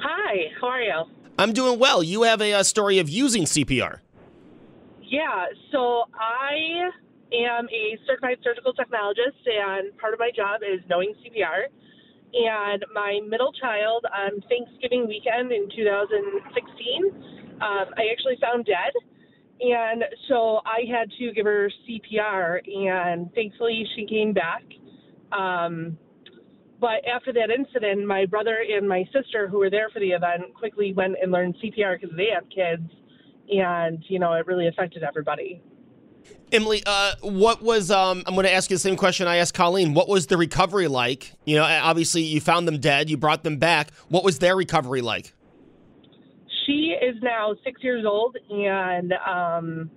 Hi, 0.01 0.51
how 0.61 0.69
are 0.69 0.83
you? 0.83 1.03
I'm 1.39 1.53
doing 1.53 1.79
well. 1.79 2.03
You 2.03 2.23
have 2.25 2.41
a, 2.41 2.53
a 2.53 2.65
story 2.65 2.99
of 2.99 3.09
using 3.09 3.45
CPR. 3.45 4.01
Yeah, 5.03 5.45
so 5.71 6.05
I 6.15 6.91
am 7.33 7.69
a 7.69 7.99
certified 8.07 8.39
surgical 8.43 8.73
technologist, 8.73 9.39
and 9.47 9.97
part 9.99 10.15
of 10.15 10.19
my 10.19 10.31
job 10.35 10.63
is 10.63 10.81
knowing 10.89 11.15
CPR. 11.23 11.67
And 12.33 12.85
my 12.95 13.21
middle 13.29 13.53
child 13.53 14.07
on 14.07 14.41
Thanksgiving 14.49 15.09
weekend 15.09 15.51
in 15.53 15.69
2016, 15.75 17.05
um, 17.61 17.87
I 17.97 18.07
actually 18.13 18.39
found 18.41 18.67
dead. 18.67 18.93
And 19.61 20.05
so 20.29 20.61
I 20.65 20.85
had 20.91 21.11
to 21.19 21.33
give 21.33 21.45
her 21.45 21.71
CPR, 21.85 22.61
and 22.67 23.33
thankfully 23.35 23.87
she 23.95 24.07
came 24.07 24.33
back. 24.33 24.63
Um, 25.33 25.99
but 26.81 27.05
after 27.07 27.33
that 27.35 27.51
incident, 27.51 28.07
my 28.07 28.25
brother 28.25 28.65
and 28.67 28.89
my 28.89 29.05
sister, 29.13 29.49
who 29.49 29.59
were 29.59 29.69
there 29.69 29.91
for 29.91 30.01
the 30.01 30.13
event, 30.13 30.55
quickly 30.55 30.95
went 30.95 31.17
and 31.23 31.31
learned 31.31 31.57
CPR 31.63 32.01
because 32.01 32.17
they 32.17 32.29
have 32.35 32.49
kids, 32.49 32.91
and 33.51 34.03
you 34.09 34.19
know 34.19 34.33
it 34.33 34.47
really 34.47 34.67
affected 34.67 35.03
everybody. 35.03 35.61
Emily, 36.53 36.83
uh, 36.85 37.13
what 37.21 37.63
was 37.63 37.91
um, 37.91 38.23
I'm 38.27 38.35
going 38.35 38.47
to 38.47 38.53
ask 38.53 38.71
you 38.71 38.77
the 38.77 38.81
same 38.81 38.97
question 38.97 39.29
I 39.29 39.37
asked 39.37 39.55
Colleen. 39.55 39.95
What 39.95 40.09
was 40.09 40.27
the 40.27 40.37
recovery 40.37 40.89
like? 40.89 41.33
You 41.45 41.57
know, 41.57 41.65
obviously 41.65 42.23
you 42.23 42.41
found 42.41 42.67
them 42.67 42.79
dead, 42.79 43.09
you 43.09 43.17
brought 43.17 43.45
them 43.45 43.59
back. 43.59 43.93
What 44.09 44.25
was 44.25 44.39
their 44.41 44.57
recovery 44.57 45.01
like? 45.01 45.33
She 46.67 46.97
is 47.01 47.17
now 47.23 47.55
six 47.65 47.83
years 47.83 48.05
old, 48.05 48.37
and 48.51 49.13
um, 49.27 49.91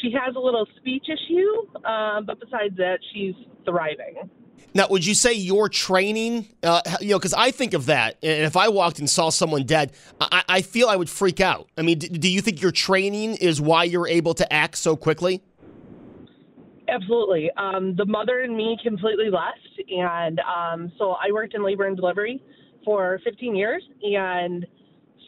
she 0.00 0.10
has 0.12 0.34
a 0.34 0.38
little 0.38 0.66
speech 0.76 1.04
issue, 1.08 1.78
uh, 1.84 2.20
but 2.22 2.40
besides 2.40 2.76
that, 2.76 2.98
she's 3.12 3.34
thriving. 3.64 4.30
Now, 4.74 4.86
would 4.88 5.06
you 5.06 5.14
say 5.14 5.32
your 5.32 5.68
training, 5.68 6.48
uh, 6.62 6.82
you 7.00 7.10
know, 7.10 7.18
because 7.18 7.34
I 7.34 7.50
think 7.50 7.74
of 7.74 7.86
that, 7.86 8.16
and 8.22 8.44
if 8.44 8.56
I 8.56 8.68
walked 8.68 8.98
and 8.98 9.08
saw 9.08 9.30
someone 9.30 9.64
dead, 9.64 9.92
I, 10.20 10.42
I 10.48 10.62
feel 10.62 10.88
I 10.88 10.96
would 10.96 11.08
freak 11.08 11.40
out. 11.40 11.68
I 11.76 11.82
mean, 11.82 11.98
d- 11.98 12.08
do 12.08 12.28
you 12.28 12.40
think 12.40 12.60
your 12.60 12.72
training 12.72 13.36
is 13.36 13.60
why 13.60 13.84
you're 13.84 14.08
able 14.08 14.34
to 14.34 14.52
act 14.52 14.76
so 14.76 14.96
quickly? 14.96 15.42
Absolutely. 16.88 17.50
Um, 17.56 17.94
the 17.96 18.06
mother 18.06 18.40
and 18.40 18.56
me 18.56 18.78
completely 18.82 19.30
left. 19.30 19.90
And 19.90 20.40
um, 20.40 20.92
so 20.98 21.12
I 21.12 21.30
worked 21.32 21.54
in 21.54 21.62
labor 21.64 21.86
and 21.86 21.96
delivery 21.96 22.42
for 22.84 23.20
15 23.24 23.54
years 23.54 23.82
and 24.02 24.66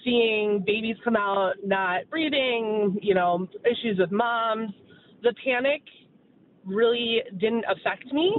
seeing 0.05 0.63
babies 0.67 0.97
come 1.05 1.17
out 1.17 1.55
not 1.65 2.09
breathing, 2.09 2.99
you 3.03 3.15
know, 3.15 3.47
issues 3.65 3.99
with 3.99 4.11
moms, 4.11 4.71
the 5.23 5.35
panic 5.45 5.83
really 6.65 7.21
didn't 7.39 7.65
affect 7.69 8.11
me. 8.13 8.35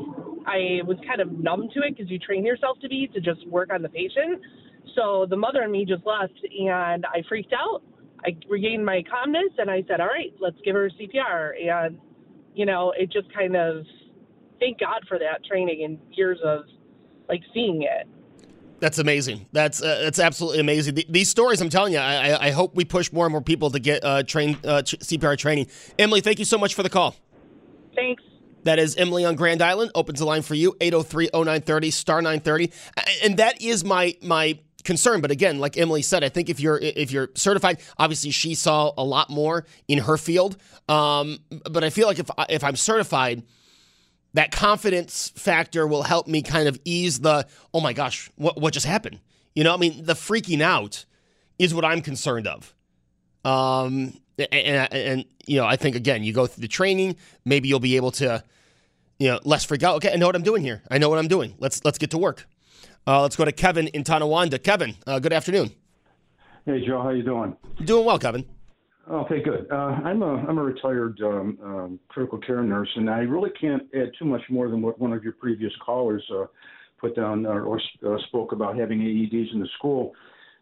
I 0.48 0.82
was 0.86 0.98
kind 1.08 1.22
of 1.22 1.32
numb 1.32 1.70
to 1.76 1.82
it 1.82 1.96
because 1.96 2.10
you 2.10 2.18
train 2.18 2.44
yourself 2.44 2.80
to 2.82 2.90
be 2.90 3.08
to 3.14 3.22
just 3.22 3.48
work 3.48 3.70
on 3.72 3.84
the 3.84 3.90
patient. 3.90 4.42
So 4.96 5.28
the 5.30 5.36
mother 5.38 5.62
and 5.62 5.72
me 5.72 5.86
just 5.86 6.06
left 6.06 6.34
and 6.60 7.06
I 7.06 7.22
freaked 7.30 7.54
out. 7.54 7.84
I 8.26 8.36
regained 8.50 8.86
my 8.86 9.04
calmness 9.10 9.52
and 9.58 9.70
I 9.70 9.84
said, 9.88 10.00
all 10.00 10.08
right, 10.08 10.34
let's 10.40 10.58
give 10.66 10.76
her 10.76 10.90
CPR. 10.90 11.52
And 11.62 12.00
you 12.54 12.66
know, 12.66 12.94
it 12.98 13.12
just 13.12 13.34
kind 13.34 13.56
of 13.56 13.86
thank 14.60 14.80
God 14.80 15.02
for 15.08 15.20
that 15.20 15.44
training 15.46 15.84
and 15.84 16.00
years 16.12 16.40
of 16.44 16.66
like 17.28 17.42
seeing 17.54 17.84
it. 17.84 18.08
That's 18.80 18.98
amazing. 18.98 19.46
That's 19.52 19.82
uh, 19.82 20.02
that's 20.04 20.18
absolutely 20.18 20.60
amazing. 20.60 20.98
these 21.08 21.30
stories, 21.30 21.62
I'm 21.62 21.70
telling 21.70 21.94
you, 21.94 22.00
I, 22.00 22.48
I, 22.48 22.50
hope 22.50 22.76
we 22.76 22.84
push 22.84 23.12
more 23.12 23.28
and 23.28 23.32
more 23.32 23.42
people 23.42 23.70
to 23.70 23.80
get 23.80 24.04
uh, 24.04 24.24
train 24.24 24.58
uh, 24.64 24.82
CPR 24.82 25.38
training. 25.38 25.68
Emily, 26.00 26.20
thank 26.20 26.40
you 26.40 26.46
so 26.46 26.58
much 26.58 26.74
for 26.74 26.82
the 26.82 26.90
call. 26.90 27.16
Thanks. 27.94 28.24
That 28.64 28.80
is 28.80 28.96
Emily 28.96 29.24
on 29.24 29.36
Grand 29.36 29.62
Island. 29.62 29.92
Opens 29.94 30.20
the 30.20 30.26
line 30.26 30.42
for 30.42 30.56
you, 30.56 30.74
803-0930, 30.80 31.94
star 31.94 32.22
930. 32.22 32.72
And 33.24 33.38
that 33.38 33.62
is 33.62 33.84
my 33.84 34.16
my 34.24 34.60
concern. 34.84 35.22
But 35.22 35.32
again, 35.32 35.60
like 35.60 35.78
Emily 35.78 36.02
said, 36.02 36.24
I 36.24 36.30
think 36.30 36.50
if 36.50 36.60
you're 36.60 36.78
if 36.78 37.12
you're 37.12 37.30
certified, 37.36 37.80
obviously 37.98 38.32
she 38.32 38.56
saw 38.56 38.94
a 38.98 39.04
lot 39.04 39.30
more 39.30 39.66
in 39.88 40.00
her 40.00 40.18
field. 40.18 40.58
Um, 40.90 41.40
but 41.70 41.84
I 41.84 41.90
feel 41.90 42.08
like 42.08 42.20
if 42.20 42.30
if 42.50 42.64
I'm 42.64 42.76
certified, 42.76 43.44
that 44.34 44.52
confidence 44.52 45.32
factor 45.36 45.86
will 45.88 46.04
help 46.04 46.28
me 46.28 46.42
kind 46.42 46.68
of 46.68 46.80
ease 46.86 47.20
the 47.20 47.48
oh 47.74 47.82
my 47.82 47.94
gosh, 47.94 48.30
what 48.36 48.60
what 48.60 48.74
just 48.74 48.86
happened? 48.86 49.20
You 49.56 49.64
know, 49.64 49.74
I 49.74 49.78
mean, 49.78 50.06
the 50.06 50.14
freaking 50.14 50.62
out 50.62 51.06
is 51.60 51.74
what 51.74 51.86
I'm 51.86 52.02
concerned 52.02 52.48
of. 52.48 52.74
Um, 53.44 54.14
and, 54.38 54.48
and, 54.52 54.94
and 54.94 55.26
you 55.46 55.58
know, 55.58 55.66
I 55.66 55.76
think 55.76 55.96
again, 55.96 56.24
you 56.24 56.34
go 56.34 56.48
through 56.48 56.62
the 56.62 56.68
training, 56.68 57.18
maybe 57.46 57.68
you'll 57.68 57.80
be 57.80 57.96
able 57.96 58.12
to, 58.12 58.44
you 59.20 59.28
know, 59.28 59.40
less 59.44 59.66
freak 59.66 59.84
out. 59.84 59.98
Okay, 59.98 60.14
I 60.14 60.16
know 60.16 60.26
what 60.26 60.36
I'm 60.36 60.44
doing 60.44 60.64
here. 60.64 60.82
I 60.90 60.98
know 60.98 61.10
what 61.10 61.20
I'm 61.20 61.28
doing. 61.28 61.56
Let's 61.60 61.84
let's 61.84 61.98
get 61.98 62.12
to 62.12 62.18
work. 62.18 62.48
Uh, 63.08 63.22
let's 63.22 63.36
go 63.36 63.46
to 63.46 63.52
Kevin 63.52 63.88
in 63.88 64.04
Tonawanda. 64.04 64.60
Kevin, 64.60 64.96
uh, 65.08 65.18
good 65.20 65.34
afternoon. 65.34 65.72
Hey 66.66 66.86
Joe, 66.86 67.02
how 67.02 67.10
you 67.10 67.24
doing? 67.24 67.58
Doing 67.84 68.06
well, 68.06 68.20
Kevin. 68.20 68.46
Okay, 69.10 69.42
good. 69.42 69.68
Uh, 69.72 69.98
I'm 70.06 70.22
a 70.22 70.36
I'm 70.48 70.60
a 70.60 70.64
retired 70.64 71.20
um, 71.24 71.58
um, 71.64 72.00
critical 72.08 72.38
care 72.38 72.62
nurse, 72.62 72.90
and 72.96 73.10
I 73.10 73.20
really 73.20 73.50
can't 73.60 73.84
add 73.96 74.12
too 74.20 74.26
much 74.26 74.44
more 74.50 74.70
than 74.70 74.82
what 74.84 75.00
one 75.00 75.14
of 75.14 75.24
your 75.24 75.34
previous 75.34 75.74
callers 75.84 76.24
uh, 76.32 76.46
put 77.00 77.16
down 77.16 77.48
or, 77.48 77.64
or 77.64 77.82
uh, 78.06 78.18
spoke 78.28 78.52
about 78.52 78.78
having 78.78 79.00
AEDs 79.00 79.52
in 79.54 79.60
the 79.60 79.68
school, 79.80 80.14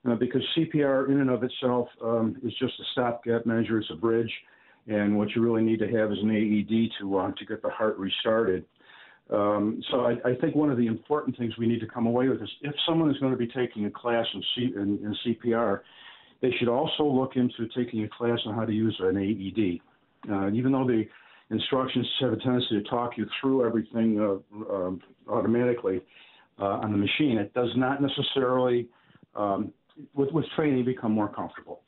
uh, 0.09 0.15
because 0.15 0.41
CPR 0.57 1.09
in 1.09 1.19
and 1.19 1.29
of 1.29 1.43
itself 1.43 1.89
um, 2.01 2.37
is 2.41 2.53
just 2.57 2.73
a 2.79 2.83
stopgap 2.93 3.45
measure. 3.45 3.79
It's 3.79 3.91
a 3.91 3.95
bridge, 3.95 4.31
and 4.87 5.17
what 5.17 5.35
you 5.35 5.41
really 5.41 5.63
need 5.63 5.79
to 5.79 5.87
have 5.89 6.13
is 6.13 6.19
an 6.21 6.31
AED 6.31 6.91
to 7.01 7.17
uh, 7.17 7.31
to 7.33 7.45
get 7.45 7.61
the 7.61 7.69
heart 7.69 7.97
restarted. 7.97 8.63
Um, 9.29 9.81
so 9.91 10.01
I, 10.01 10.13
I, 10.27 10.35
think 10.41 10.55
one 10.55 10.71
of 10.71 10.77
the 10.77 10.87
important 10.87 11.37
things 11.37 11.55
we 11.59 11.67
need 11.67 11.81
to 11.81 11.87
come 11.87 12.07
away 12.07 12.29
with 12.29 12.41
is 12.41 12.49
if 12.61 12.73
someone 12.87 13.11
is 13.11 13.17
going 13.19 13.31
to 13.31 13.37
be 13.37 13.45
taking 13.45 13.85
a 13.85 13.91
class 13.91 14.25
in, 14.33 14.43
C, 14.55 14.73
in, 14.75 14.99
in 15.03 15.15
CPR 15.23 15.81
they 16.41 16.51
should 16.57 16.67
also 16.69 17.03
look 17.03 17.35
into 17.35 17.67
taking 17.75 18.03
a 18.03 18.07
class 18.07 18.39
on 18.45 18.55
how 18.55 18.65
to 18.65 18.71
use 18.71 18.95
an 18.99 19.17
AED. 19.17 20.31
Uh, 20.31 20.49
even 20.51 20.71
though 20.71 20.85
the 20.85 21.03
instructions 21.51 22.07
have 22.21 22.33
a 22.33 22.37
tendency 22.37 22.81
to 22.81 22.83
talk 22.89 23.17
you 23.17 23.25
through 23.39 23.65
everything 23.65 24.19
uh, 24.19 24.73
um, 24.73 25.01
automatically 25.27 26.01
uh, 26.59 26.79
on 26.83 26.91
the 26.91 26.97
machine, 26.97 27.37
it 27.37 27.53
does 27.53 27.69
not 27.75 28.01
necessarily, 28.01 28.87
um, 29.35 29.73
with, 30.13 30.31
with 30.31 30.45
training, 30.55 30.85
become 30.85 31.11
more 31.11 31.29
comfortable. 31.29 31.81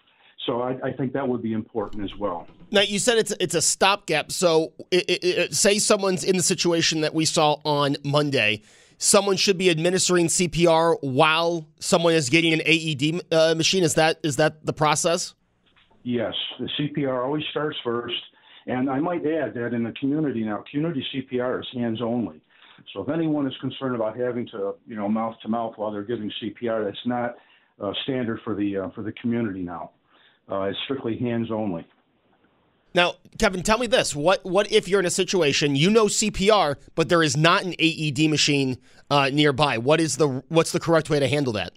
So 0.45 0.62
I, 0.62 0.77
I, 0.83 0.91
think 0.91 1.13
that 1.13 1.27
would 1.27 1.43
be 1.43 1.53
important 1.53 2.03
as 2.03 2.17
well. 2.17 2.48
Now 2.71 2.81
you 2.81 2.98
said 2.98 3.19
it's 3.19 3.31
it's 3.39 3.53
a 3.53 3.62
stopgap. 3.62 4.31
So 4.31 4.74
it, 4.89 5.05
it, 5.07 5.24
it, 5.24 5.53
say 5.53 5.77
someone's 5.77 6.24
in 6.24 6.36
the 6.36 6.43
situation 6.43 7.01
that 7.01 7.13
we 7.13 7.25
saw 7.25 7.57
on 7.63 7.95
Monday 8.03 8.63
someone 9.01 9.36
should 9.36 9.57
be 9.57 9.69
administering 9.71 10.27
CPR 10.27 10.95
while 11.01 11.67
someone 11.79 12.13
is 12.13 12.29
getting 12.29 12.53
an 12.53 12.62
AED 12.63 13.21
uh, 13.31 13.55
machine? 13.55 13.83
Is 13.83 13.95
that 13.95 14.19
is 14.24 14.38
that 14.38 14.65
the 14.65 14.74
process? 14.74 15.33
Yes, 16.03 16.33
the 16.60 16.69
CPR 16.79 17.24
always 17.24 17.43
starts 17.51 17.77
first. 17.83 18.15
And 18.67 18.89
I 18.89 19.00
might 19.00 19.25
add 19.25 19.55
that 19.55 19.74
in 19.74 19.83
the 19.83 19.91
community 20.00 20.43
now, 20.43 20.63
community 20.69 21.03
CPR 21.13 21.62
is 21.62 21.67
hands 21.74 22.00
only. 22.00 22.41
So 22.93 23.01
if 23.01 23.10
anyone 23.10 23.48
is 23.48 23.53
concerned 23.60 23.95
about 23.95 24.17
having 24.17 24.48
to, 24.50 24.75
you 24.88 24.95
know, 24.95 25.10
mouth 25.10 25.36
to 25.41 25.50
mouth 25.50 25.74
while 25.77 25.91
they're 25.91 26.03
giving 26.03 26.31
CPR, 26.41 26.86
that's 26.86 27.05
not 27.05 27.38
uh, 27.79 27.91
standard 28.03 28.39
for 28.43 28.53
the 28.53 28.77
uh, 28.77 28.89
for 28.91 29.01
the 29.01 29.12
community 29.13 29.62
now. 29.62 29.91
Uh, 30.51 30.63
it's 30.63 30.77
strictly 30.84 31.17
hands 31.17 31.50
only. 31.50 31.88
Now, 32.93 33.15
Kevin, 33.39 33.63
tell 33.63 33.77
me 33.77 33.88
this: 33.88 34.15
what 34.15 34.43
what 34.43 34.70
if 34.72 34.88
you're 34.88 35.00
in 35.00 35.05
a 35.05 35.12
situation 35.12 35.75
you 35.75 35.89
know 35.89 36.05
CPR, 36.05 36.75
but 36.96 37.08
there 37.08 37.24
is 37.24 37.38
not 37.38 37.63
an 37.63 37.74
AED 37.79 38.29
machine 38.29 38.77
uh, 39.10 39.29
nearby? 39.29 39.77
What 39.77 40.01
is 40.01 40.17
the 40.17 40.43
what's 40.50 40.72
the 40.72 40.79
correct 40.79 41.10
way 41.10 41.20
to 41.20 41.27
handle 41.27 41.53
that? 41.53 41.72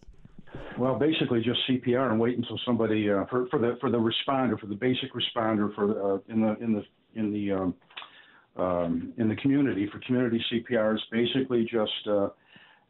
Well, 0.77 0.99
basically 0.99 1.41
just 1.41 1.61
CPR 1.69 2.11
and 2.11 2.19
wait 2.19 2.37
until 2.37 2.59
somebody 2.67 3.09
uh, 3.09 3.27
for 3.27 3.47
for 3.49 3.61
the 3.61 3.77
for 3.81 3.91
the 3.91 3.99
responder 3.99 4.59
for 4.59 4.67
the 4.67 4.75
basic 4.75 5.13
responder 5.15 5.73
for 5.75 6.17
uh, 6.17 6.19
in 6.29 6.41
the 6.41 6.57
in 6.61 6.73
the 6.73 6.85
in 7.15 7.33
the 7.33 7.53
um, 7.53 7.75
um, 8.57 9.13
in 9.17 9.29
the 9.29 9.37
community 9.37 9.89
for 9.93 10.01
community 10.01 10.45
CPR 10.53 10.97
is 10.97 11.03
basically 11.13 11.63
just 11.63 11.93
uh, 12.09 12.29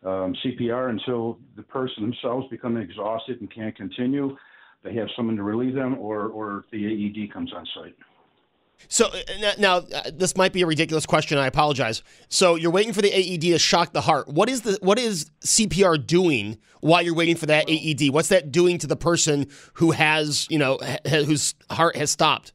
um, 0.09 0.35
CPR 0.43 0.88
until 0.88 1.38
the 1.57 1.62
person 1.62 2.03
themselves 2.03 2.47
become 2.50 2.79
exhausted 2.79 3.41
and 3.41 3.55
can't 3.55 3.76
continue. 3.76 4.35
They 4.85 4.95
have 4.95 5.09
someone 5.17 5.37
to 5.37 5.43
relieve 5.43 5.75
them, 5.75 5.97
or 5.99 6.29
or 6.29 6.67
the 6.71 6.87
AED 6.87 7.33
comes 7.33 7.53
on 7.53 7.67
site. 7.75 7.97
So 8.88 9.07
uh, 9.07 9.53
now, 9.59 9.79
uh, 9.79 10.11
this 10.12 10.37
might 10.37 10.53
be 10.53 10.61
a 10.61 10.67
ridiculous 10.67 11.07
question. 11.07 11.38
I 11.38 11.47
apologize. 11.47 12.03
So 12.29 12.55
you're 12.55 12.71
waiting 12.71 12.93
for 12.93 13.00
the 13.00 13.11
AED 13.11 13.41
to 13.41 13.59
shock 13.59 13.95
the 13.95 14.03
heart. 14.03 14.29
What 14.29 14.50
is 14.50 14.61
the 14.61 14.79
what 14.83 14.99
is 14.99 15.31
CPR 15.41 16.07
doing 16.07 16.59
while 16.81 17.00
you're 17.00 17.14
waiting 17.14 17.37
for 17.37 17.47
that 17.47 17.69
AED? 17.69 18.12
What's 18.12 18.29
that 18.29 18.53
doing 18.53 18.76
to 18.79 18.87
the 18.87 18.97
person 18.97 19.47
who 19.75 19.93
has 19.93 20.47
you 20.50 20.59
know 20.59 20.79
ha- 20.83 21.25
whose 21.25 21.55
heart 21.71 21.97
has 21.97 22.11
stopped? 22.11 22.53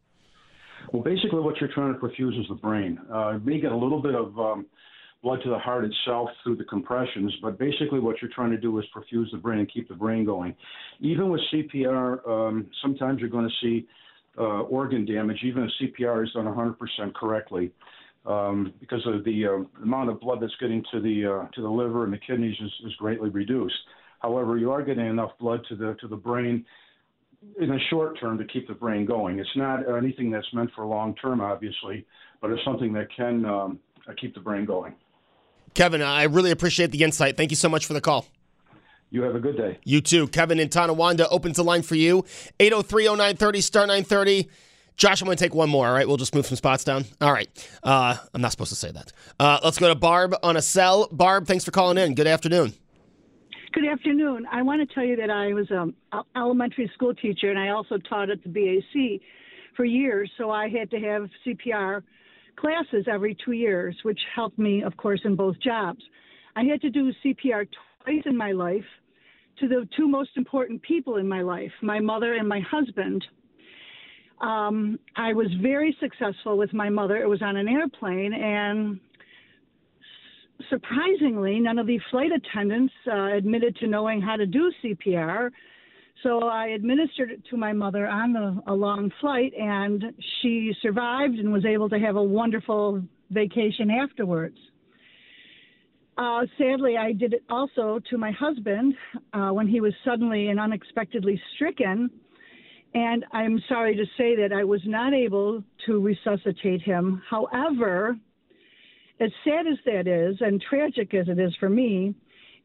Well, 0.93 1.03
basically, 1.03 1.39
what 1.39 1.59
you're 1.59 1.71
trying 1.73 1.93
to 1.93 1.99
perfuse 1.99 2.39
is 2.39 2.47
the 2.47 2.55
brain. 2.55 2.99
Uh, 3.11 3.31
you 3.31 3.41
may 3.43 3.59
get 3.59 3.71
a 3.71 3.77
little 3.77 4.01
bit 4.01 4.15
of 4.15 4.39
um, 4.39 4.65
blood 5.21 5.39
to 5.43 5.49
the 5.49 5.59
heart 5.59 5.83
itself 5.83 6.29
through 6.43 6.55
the 6.55 6.63
compressions, 6.63 7.33
but 7.41 7.59
basically, 7.59 7.99
what 7.99 8.21
you're 8.21 8.31
trying 8.33 8.51
to 8.51 8.57
do 8.57 8.77
is 8.79 8.85
perfuse 8.93 9.29
the 9.31 9.37
brain 9.37 9.59
and 9.59 9.71
keep 9.71 9.87
the 9.89 9.95
brain 9.95 10.25
going. 10.25 10.55
Even 11.01 11.29
with 11.29 11.41
CPR, 11.53 12.27
um, 12.27 12.67
sometimes 12.81 13.19
you're 13.19 13.29
going 13.29 13.47
to 13.47 13.55
see 13.61 13.87
uh, 14.37 14.61
organ 14.61 15.05
damage, 15.05 15.39
even 15.43 15.63
if 15.63 15.69
CPR 15.81 16.23
is 16.23 16.31
done 16.31 16.45
100% 16.45 17.13
correctly, 17.13 17.71
um, 18.25 18.73
because 18.79 19.05
of 19.05 19.23
the 19.25 19.45
uh, 19.45 19.83
amount 19.83 20.09
of 20.09 20.19
blood 20.21 20.39
that's 20.41 20.55
getting 20.61 20.83
to 20.91 21.01
the 21.01 21.25
uh, 21.25 21.47
to 21.53 21.61
the 21.61 21.69
liver 21.69 22.05
and 22.05 22.13
the 22.13 22.17
kidneys 22.17 22.55
is, 22.61 22.71
is 22.85 22.93
greatly 22.95 23.29
reduced. 23.29 23.75
However, 24.19 24.57
you 24.57 24.71
are 24.71 24.83
getting 24.83 25.05
enough 25.05 25.31
blood 25.39 25.61
to 25.69 25.75
the 25.75 25.95
to 26.01 26.07
the 26.07 26.15
brain 26.15 26.65
in 27.59 27.69
the 27.69 27.79
short 27.89 28.19
term 28.19 28.37
to 28.37 28.45
keep 28.45 28.67
the 28.67 28.73
brain 28.73 29.05
going. 29.05 29.39
It's 29.39 29.49
not 29.55 29.79
anything 29.97 30.29
that's 30.29 30.47
meant 30.53 30.69
for 30.75 30.85
long 30.85 31.15
term, 31.15 31.41
obviously, 31.41 32.05
but 32.41 32.51
it's 32.51 32.63
something 32.65 32.93
that 32.93 33.07
can 33.15 33.45
um, 33.45 33.79
keep 34.19 34.33
the 34.33 34.41
brain 34.41 34.65
going. 34.65 34.93
Kevin, 35.73 36.01
I 36.01 36.23
really 36.23 36.51
appreciate 36.51 36.91
the 36.91 37.03
insight. 37.03 37.37
Thank 37.37 37.51
you 37.51 37.57
so 37.57 37.69
much 37.69 37.85
for 37.85 37.93
the 37.93 38.01
call. 38.01 38.25
You 39.11 39.23
have 39.23 39.35
a 39.35 39.39
good 39.39 39.57
day. 39.57 39.79
You 39.83 40.01
too. 40.01 40.27
Kevin 40.27 40.59
in 40.59 40.69
Tonawanda 40.69 41.27
opens 41.29 41.55
the 41.55 41.63
line 41.63 41.81
for 41.81 41.95
you. 41.95 42.25
803 42.59 43.05
0930, 43.05 43.61
star 43.61 43.81
930. 43.87 44.49
Josh, 44.97 45.21
I'm 45.21 45.25
going 45.25 45.37
to 45.37 45.43
take 45.43 45.55
one 45.55 45.69
more, 45.69 45.87
all 45.87 45.93
right? 45.93 46.07
We'll 46.07 46.17
just 46.17 46.35
move 46.35 46.45
some 46.45 46.57
spots 46.57 46.83
down. 46.83 47.05
All 47.21 47.31
right. 47.31 47.49
Uh, 47.81 48.17
I'm 48.33 48.41
not 48.41 48.51
supposed 48.51 48.69
to 48.71 48.75
say 48.75 48.91
that. 48.91 49.13
Uh, 49.39 49.59
let's 49.63 49.79
go 49.79 49.87
to 49.87 49.95
Barb 49.95 50.35
on 50.43 50.57
a 50.57 50.61
cell. 50.61 51.07
Barb, 51.11 51.47
thanks 51.47 51.63
for 51.63 51.71
calling 51.71 51.97
in. 51.97 52.15
Good 52.15 52.27
afternoon. 52.27 52.73
Good 53.71 53.85
afternoon. 53.85 54.45
I 54.51 54.61
want 54.61 54.87
to 54.87 54.93
tell 54.93 55.05
you 55.05 55.15
that 55.15 55.29
I 55.29 55.53
was 55.53 55.67
an 55.71 55.93
elementary 56.35 56.91
school 56.93 57.13
teacher 57.13 57.49
and 57.49 57.57
I 57.57 57.69
also 57.69 57.97
taught 57.97 58.29
at 58.29 58.43
the 58.43 58.49
BAC 58.49 59.21
for 59.75 59.85
years, 59.85 60.29
so 60.37 60.51
I 60.51 60.67
had 60.67 60.91
to 60.91 60.99
have 60.99 61.29
CPR 61.45 62.03
classes 62.59 63.05
every 63.11 63.37
two 63.43 63.53
years, 63.53 63.95
which 64.03 64.19
helped 64.35 64.59
me, 64.59 64.83
of 64.83 64.95
course, 64.97 65.21
in 65.23 65.35
both 65.35 65.59
jobs. 65.59 66.01
I 66.55 66.63
had 66.63 66.81
to 66.81 66.89
do 66.89 67.11
CPR 67.23 67.67
twice 68.03 68.23
in 68.25 68.35
my 68.35 68.51
life 68.51 68.85
to 69.59 69.67
the 69.67 69.87
two 69.95 70.07
most 70.07 70.31
important 70.35 70.81
people 70.81 71.17
in 71.17 71.27
my 71.27 71.41
life, 71.41 71.71
my 71.81 71.99
mother 71.99 72.33
and 72.35 72.47
my 72.47 72.61
husband. 72.61 73.23
Um, 74.41 74.99
I 75.15 75.33
was 75.33 75.47
very 75.61 75.95
successful 75.99 76.57
with 76.57 76.73
my 76.73 76.89
mother. 76.89 77.17
It 77.17 77.27
was 77.27 77.41
on 77.41 77.57
an 77.57 77.67
airplane, 77.67 78.33
and 78.33 78.99
surprisingly, 80.69 81.59
none 81.59 81.77
of 81.77 81.87
the 81.87 81.99
flight 82.09 82.31
attendants 82.31 82.93
uh, 83.11 83.33
admitted 83.35 83.75
to 83.77 83.87
knowing 83.87 84.21
how 84.21 84.37
to 84.37 84.45
do 84.45 84.71
CPR. 84.83 85.49
So 86.23 86.43
I 86.43 86.67
administered 86.67 87.31
it 87.31 87.41
to 87.49 87.57
my 87.57 87.71
mother 87.71 88.05
on 88.07 88.33
the, 88.33 88.61
a 88.67 88.73
long 88.73 89.11
flight, 89.21 89.53
and 89.53 90.03
she 90.41 90.73
survived 90.81 91.35
and 91.35 91.53
was 91.53 91.65
able 91.65 91.87
to 91.89 91.99
have 91.99 92.17
a 92.17 92.23
wonderful 92.23 93.01
vacation 93.29 93.89
afterwards. 93.89 94.57
Uh, 96.17 96.45
sadly, 96.57 96.97
I 96.97 97.13
did 97.13 97.33
it 97.33 97.43
also 97.49 98.01
to 98.09 98.17
my 98.17 98.31
husband 98.31 98.93
uh, 99.31 99.51
when 99.51 99.67
he 99.67 99.79
was 99.79 99.93
suddenly 100.03 100.47
and 100.47 100.59
unexpectedly 100.59 101.41
stricken. 101.55 102.09
And 102.93 103.23
I'm 103.31 103.61
sorry 103.69 103.95
to 103.95 104.03
say 104.17 104.35
that 104.35 104.51
I 104.51 104.65
was 104.65 104.81
not 104.85 105.13
able 105.13 105.63
to 105.85 106.01
resuscitate 106.01 106.81
him. 106.81 107.21
However, 107.29 108.17
as 109.21 109.31
sad 109.45 109.67
as 109.67 109.77
that 109.85 110.07
is, 110.07 110.35
and 110.41 110.61
tragic 110.61 111.13
as 111.13 111.29
it 111.29 111.39
is 111.39 111.55
for 111.59 111.69
me, 111.69 112.13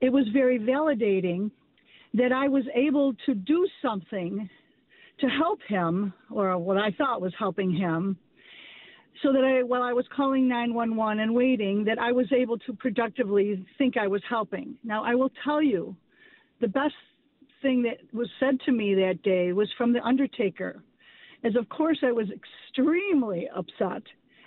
it 0.01 0.09
was 0.11 0.25
very 0.33 0.59
validating 0.59 1.53
that 2.15 2.33
I 2.33 2.49
was 2.49 2.65
able 2.75 3.15
to 3.27 3.35
do 3.35 3.67
something 3.83 4.49
to 5.21 5.27
help 5.27 5.61
him, 5.69 6.13
or 6.31 6.57
what 6.59 6.77
I 6.77 6.91
thought 6.93 7.21
was 7.21 7.33
helping 7.39 7.73
him, 7.73 8.17
so 9.23 9.33
that 9.33 9.45
I, 9.45 9.63
while 9.63 9.83
I 9.83 9.93
was 9.93 10.07
calling 10.15 10.49
911 10.49 11.21
and 11.21 11.35
waiting, 11.35 11.85
that 11.85 11.99
I 11.99 12.13
was 12.13 12.27
able 12.33 12.59
to 12.59 12.73
productively 12.73 13.65
think 13.79 13.97
I 13.97 14.09
was 14.09 14.23
helping. 14.29 14.77
Now, 14.83 15.05
I 15.05 15.15
will 15.15 15.31
tell 15.45 15.63
you, 15.63 15.95
the 16.61 16.69
best 16.69 16.95
thing 17.63 17.83
that 17.83 17.99
was 18.13 18.29
said 18.41 18.59
to 18.67 18.73
me 18.73 18.95
that 18.95 19.23
day 19.23 19.53
was 19.53 19.69
from 19.79 19.93
the 19.93 20.03
undertaker, 20.03 20.83
as 21.45 21.57
of 21.57 21.69
course 21.69 21.99
I 22.03 22.13
was 22.13 22.27
extremely 22.31 23.49
upset 23.55 24.03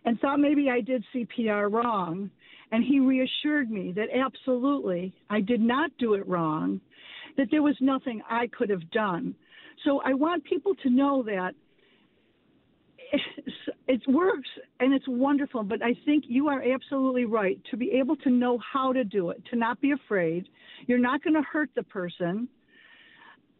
and 0.05 0.19
thought 0.19 0.39
maybe 0.39 0.69
I 0.69 0.81
did 0.81 1.03
CPR 1.13 1.71
wrong. 1.71 2.29
And 2.71 2.83
he 2.83 2.99
reassured 2.99 3.71
me 3.71 3.93
that 3.93 4.09
absolutely 4.13 5.13
I 5.29 5.39
did 5.39 5.61
not 5.61 5.89
do 5.99 6.15
it 6.15 6.27
wrong, 6.27 6.81
that 7.37 7.47
there 7.51 7.61
was 7.61 7.75
nothing 7.79 8.21
I 8.29 8.47
could 8.47 8.69
have 8.69 8.89
done. 8.91 9.35
So 9.85 10.01
I 10.03 10.13
want 10.13 10.43
people 10.43 10.73
to 10.83 10.89
know 10.89 11.23
that 11.23 11.53
it 13.87 14.01
works 14.07 14.49
and 14.79 14.93
it's 14.93 15.07
wonderful, 15.07 15.63
but 15.63 15.81
I 15.81 15.95
think 16.05 16.25
you 16.27 16.49
are 16.49 16.61
absolutely 16.61 17.25
right 17.25 17.59
to 17.71 17.77
be 17.77 17.91
able 17.91 18.15
to 18.17 18.29
know 18.29 18.59
how 18.59 18.91
to 18.91 19.03
do 19.03 19.29
it, 19.29 19.41
to 19.51 19.55
not 19.55 19.79
be 19.79 19.91
afraid. 19.91 20.47
You're 20.87 20.97
not 20.97 21.23
going 21.23 21.35
to 21.35 21.41
hurt 21.41 21.69
the 21.75 21.83
person. 21.83 22.49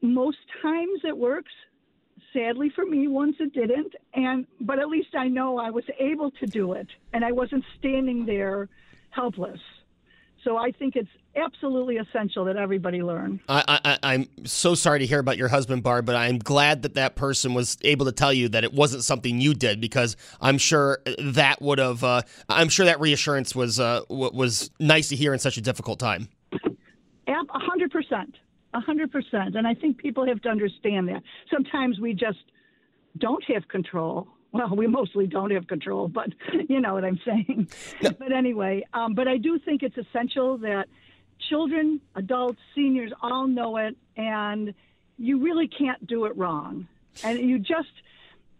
Most 0.01 0.37
times 0.61 1.01
it 1.03 1.17
works. 1.17 1.51
Sadly 2.33 2.69
for 2.75 2.85
me, 2.85 3.07
once 3.07 3.37
it 3.39 3.53
didn't, 3.53 3.93
and 4.13 4.45
but 4.59 4.79
at 4.79 4.89
least 4.89 5.15
I 5.15 5.27
know 5.27 5.57
I 5.57 5.69
was 5.69 5.85
able 5.99 6.31
to 6.31 6.45
do 6.45 6.73
it, 6.73 6.87
and 7.13 7.23
I 7.23 7.31
wasn't 7.31 7.63
standing 7.79 8.25
there 8.25 8.69
helpless. 9.11 9.59
So 10.47 10.55
I 10.55 10.71
think 10.71 10.95
it's 10.95 11.09
absolutely 11.35 11.97
essential 11.97 12.45
that 12.45 12.55
everybody 12.55 13.03
learn. 13.03 13.41
I, 13.49 13.79
I, 13.83 13.97
I'm 14.01 14.29
so 14.45 14.75
sorry 14.75 14.99
to 14.99 15.05
hear 15.05 15.19
about 15.19 15.35
your 15.35 15.49
husband, 15.49 15.83
Barb, 15.83 16.05
but 16.05 16.15
I'm 16.15 16.39
glad 16.39 16.83
that 16.83 16.93
that 16.93 17.17
person 17.17 17.53
was 17.53 17.77
able 17.81 18.05
to 18.05 18.13
tell 18.13 18.31
you 18.31 18.47
that 18.49 18.63
it 18.63 18.71
wasn't 18.71 19.03
something 19.03 19.41
you 19.41 19.53
did 19.53 19.81
because 19.81 20.15
I'm 20.39 20.57
sure 20.57 20.99
that 21.19 21.61
would 21.61 21.79
have. 21.79 22.01
Uh, 22.01 22.21
I'm 22.47 22.69
sure 22.69 22.85
that 22.85 23.01
reassurance 23.01 23.55
was 23.55 23.77
uh, 23.77 24.03
was 24.09 24.71
nice 24.79 25.09
to 25.09 25.17
hear 25.17 25.33
in 25.33 25.39
such 25.39 25.57
a 25.57 25.61
difficult 25.61 25.99
time. 25.99 26.29
A 26.53 27.59
hundred 27.59 27.91
percent, 27.91 28.35
a 28.73 28.79
hundred 28.79 29.11
percent, 29.11 29.55
and 29.57 29.67
I 29.67 29.73
think 29.73 29.97
people 29.97 30.25
have 30.27 30.41
to 30.43 30.49
understand 30.49 31.09
that. 31.09 31.23
Sometimes 31.51 31.99
we 31.99 32.13
just 32.13 32.39
don't 33.17 33.43
have 33.49 33.67
control 33.67 34.29
well, 34.57 34.75
we 34.75 34.87
mostly 34.87 35.27
don't 35.27 35.51
have 35.51 35.67
control, 35.67 36.07
but 36.07 36.29
you 36.67 36.81
know 36.81 36.93
what 36.93 37.05
I'm 37.05 37.19
saying. 37.25 37.69
No. 38.01 38.11
But 38.11 38.31
anyway, 38.31 38.85
um, 38.93 39.13
but 39.13 39.27
I 39.27 39.37
do 39.37 39.59
think 39.59 39.83
it's 39.83 39.97
essential 39.97 40.57
that 40.59 40.87
children, 41.49 42.01
adults, 42.15 42.59
seniors 42.73 43.11
all 43.21 43.47
know 43.47 43.77
it, 43.77 43.95
and 44.15 44.73
you 45.17 45.43
really 45.43 45.67
can't 45.67 46.05
do 46.07 46.25
it 46.25 46.35
wrong. 46.35 46.87
And 47.23 47.39
you 47.39 47.59
just, 47.59 47.89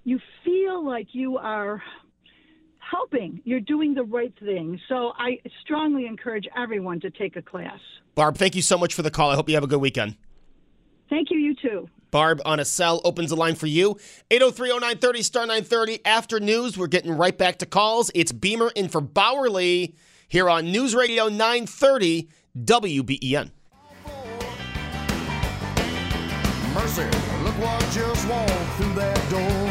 you 0.04 0.20
feel 0.44 0.86
like 0.86 1.08
you 1.12 1.38
are 1.38 1.82
helping. 2.80 3.42
You're 3.44 3.60
doing 3.60 3.94
the 3.94 4.04
right 4.04 4.34
thing. 4.40 4.80
So 4.88 5.14
I 5.18 5.40
strongly 5.62 6.06
encourage 6.06 6.48
everyone 6.56 7.00
to 7.02 7.10
take 7.10 7.36
a 7.36 7.42
class. 7.42 7.80
Barb, 8.16 8.38
thank 8.38 8.56
you 8.56 8.62
so 8.62 8.78
much 8.78 8.94
for 8.94 9.02
the 9.02 9.12
call. 9.12 9.30
I 9.30 9.36
hope 9.36 9.50
you 9.50 9.56
have 9.56 9.64
a 9.64 9.68
good 9.68 9.82
weekend. 9.82 10.16
Thank 11.10 11.32
you, 11.32 11.40
you 11.40 11.56
too. 11.56 11.90
Barb 12.12 12.42
on 12.46 12.60
a 12.60 12.66
cell 12.66 13.02
opens 13.04 13.30
the 13.30 13.36
line 13.36 13.56
for 13.56 13.68
you. 13.68 13.98
803-0930, 14.32 15.24
star 15.24 15.44
930. 15.44 16.06
After 16.06 16.40
news, 16.40 16.78
we're 16.78 16.88
getting 16.88 17.12
right 17.12 17.38
back 17.38 17.58
to 17.60 17.66
calls. 17.66 18.12
It's 18.16 18.32
Beamer 18.32 18.72
in 18.76 18.90
for 18.90 19.02
Bauerle 19.02 19.94
here 20.28 20.50
on 20.50 20.72
News 20.72 20.96
Radio 20.96 21.28
930 21.28 22.30
WBEN. 22.58 23.52
Mercy, 26.74 27.04
look 27.44 27.58
what 27.60 27.80
just 27.92 28.28
walked 28.28 28.52
through 28.78 28.94
that 28.94 29.30
door. 29.30 29.67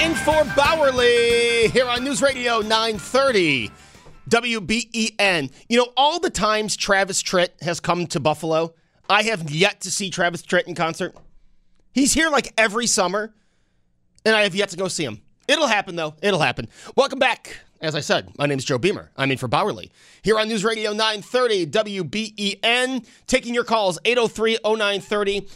In 0.00 0.14
for 0.14 0.44
Bauerle 0.54 1.70
here 1.70 1.86
on 1.86 2.02
News 2.02 2.22
Radio 2.22 2.60
930 2.60 3.70
WBEN. 4.30 5.52
You 5.68 5.76
know, 5.76 5.92
all 5.94 6.18
the 6.18 6.30
times 6.30 6.74
Travis 6.74 7.22
Tritt 7.22 7.60
has 7.60 7.80
come 7.80 8.06
to 8.06 8.18
Buffalo, 8.18 8.72
I 9.10 9.24
have 9.24 9.50
yet 9.50 9.82
to 9.82 9.90
see 9.90 10.08
Travis 10.08 10.40
Tritt 10.40 10.66
in 10.66 10.74
concert. 10.74 11.14
He's 11.92 12.14
here 12.14 12.30
like 12.30 12.54
every 12.56 12.86
summer, 12.86 13.34
and 14.24 14.34
I 14.34 14.44
have 14.44 14.54
yet 14.54 14.70
to 14.70 14.78
go 14.78 14.88
see 14.88 15.04
him. 15.04 15.20
It'll 15.46 15.66
happen, 15.66 15.96
though. 15.96 16.14
It'll 16.22 16.40
happen. 16.40 16.68
Welcome 16.96 17.18
back. 17.18 17.58
As 17.82 17.94
I 17.94 18.00
said, 18.00 18.30
my 18.38 18.46
name 18.46 18.58
is 18.58 18.64
Joe 18.64 18.78
Beamer. 18.78 19.10
I'm 19.18 19.30
in 19.30 19.36
for 19.36 19.48
Bauerle 19.48 19.90
here 20.22 20.38
on 20.38 20.48
News 20.48 20.64
Radio 20.64 20.92
930 20.92 21.66
WBEN. 21.66 23.06
Taking 23.26 23.52
your 23.52 23.64
calls 23.64 23.98
803 24.06 24.58
0930 24.64 25.46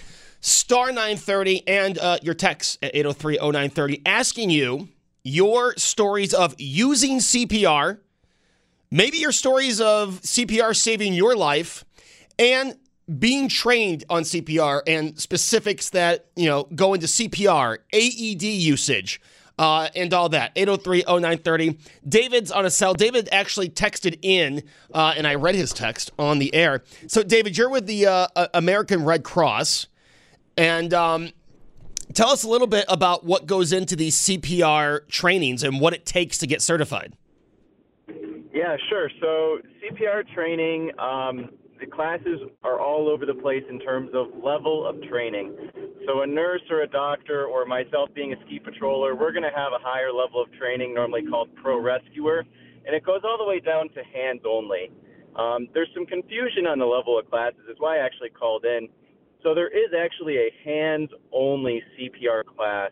star 0.44 0.88
930 0.88 1.66
and 1.66 1.98
uh, 1.98 2.18
your 2.22 2.34
text 2.34 2.78
at 2.82 2.94
803 2.94 3.38
0930 3.38 4.02
asking 4.04 4.50
you 4.50 4.88
your 5.22 5.74
stories 5.76 6.34
of 6.34 6.54
using 6.58 7.18
CPR, 7.18 7.98
maybe 8.90 9.16
your 9.16 9.32
stories 9.32 9.80
of 9.80 10.20
CPR 10.20 10.76
saving 10.76 11.14
your 11.14 11.34
life, 11.34 11.86
and 12.38 12.76
being 13.18 13.48
trained 13.48 14.04
on 14.10 14.22
CPR 14.22 14.82
and 14.86 15.18
specifics 15.18 15.88
that, 15.90 16.26
you 16.36 16.46
know, 16.46 16.64
go 16.74 16.92
into 16.92 17.06
CPR, 17.06 17.78
AED 17.92 18.42
usage. 18.42 19.20
Uh, 19.56 19.88
and 19.94 20.12
all 20.12 20.28
that. 20.28 20.50
803 20.56 21.04
0930. 21.06 21.78
David's 22.08 22.50
on 22.50 22.66
a 22.66 22.70
cell. 22.70 22.92
David 22.92 23.28
actually 23.30 23.68
texted 23.68 24.18
in, 24.20 24.64
uh, 24.92 25.14
and 25.16 25.28
I 25.28 25.36
read 25.36 25.54
his 25.54 25.72
text 25.72 26.10
on 26.18 26.40
the 26.40 26.52
air. 26.52 26.82
So, 27.06 27.22
David, 27.22 27.56
you're 27.56 27.70
with 27.70 27.86
the 27.86 28.06
uh, 28.06 28.48
American 28.52 29.04
Red 29.04 29.22
Cross. 29.22 29.86
And 30.56 30.94
um, 30.94 31.30
tell 32.12 32.30
us 32.30 32.44
a 32.44 32.48
little 32.48 32.66
bit 32.66 32.84
about 32.88 33.24
what 33.24 33.46
goes 33.46 33.72
into 33.72 33.96
these 33.96 34.16
CPR 34.16 35.08
trainings 35.08 35.62
and 35.62 35.80
what 35.80 35.94
it 35.94 36.06
takes 36.06 36.38
to 36.38 36.46
get 36.46 36.62
certified. 36.62 37.16
Yeah, 38.52 38.76
sure. 38.88 39.10
So 39.20 39.58
CPR 39.82 40.22
training, 40.32 40.92
um, 40.98 41.50
the 41.80 41.86
classes 41.86 42.40
are 42.62 42.80
all 42.80 43.08
over 43.08 43.26
the 43.26 43.34
place 43.34 43.64
in 43.68 43.80
terms 43.80 44.10
of 44.14 44.28
level 44.42 44.86
of 44.86 45.02
training. 45.02 45.54
So 46.06 46.22
a 46.22 46.26
nurse 46.26 46.62
or 46.70 46.82
a 46.82 46.86
doctor 46.86 47.46
or 47.46 47.66
myself 47.66 48.10
being 48.14 48.32
a 48.32 48.36
ski 48.46 48.60
patroller, 48.60 49.18
we're 49.18 49.32
going 49.32 49.42
to 49.42 49.54
have 49.54 49.72
a 49.72 49.82
higher 49.82 50.12
level 50.12 50.40
of 50.40 50.52
training, 50.52 50.94
normally 50.94 51.22
called 51.28 51.48
pro 51.56 51.80
rescuer, 51.80 52.44
and 52.86 52.94
it 52.94 53.04
goes 53.04 53.20
all 53.24 53.38
the 53.38 53.44
way 53.44 53.58
down 53.58 53.88
to 53.90 54.02
hands 54.14 54.42
only. 54.46 54.90
Um, 55.36 55.68
there's 55.74 55.88
some 55.94 56.06
confusion 56.06 56.66
on 56.66 56.78
the 56.78 56.86
level 56.86 57.18
of 57.18 57.28
classes. 57.28 57.60
Is 57.68 57.76
why 57.78 57.98
I 57.98 58.04
actually 58.04 58.30
called 58.30 58.64
in. 58.64 58.88
So 59.44 59.54
there 59.54 59.68
is 59.68 59.92
actually 59.96 60.38
a 60.38 60.50
hands 60.64 61.10
only 61.30 61.82
CPR 61.94 62.44
class, 62.46 62.90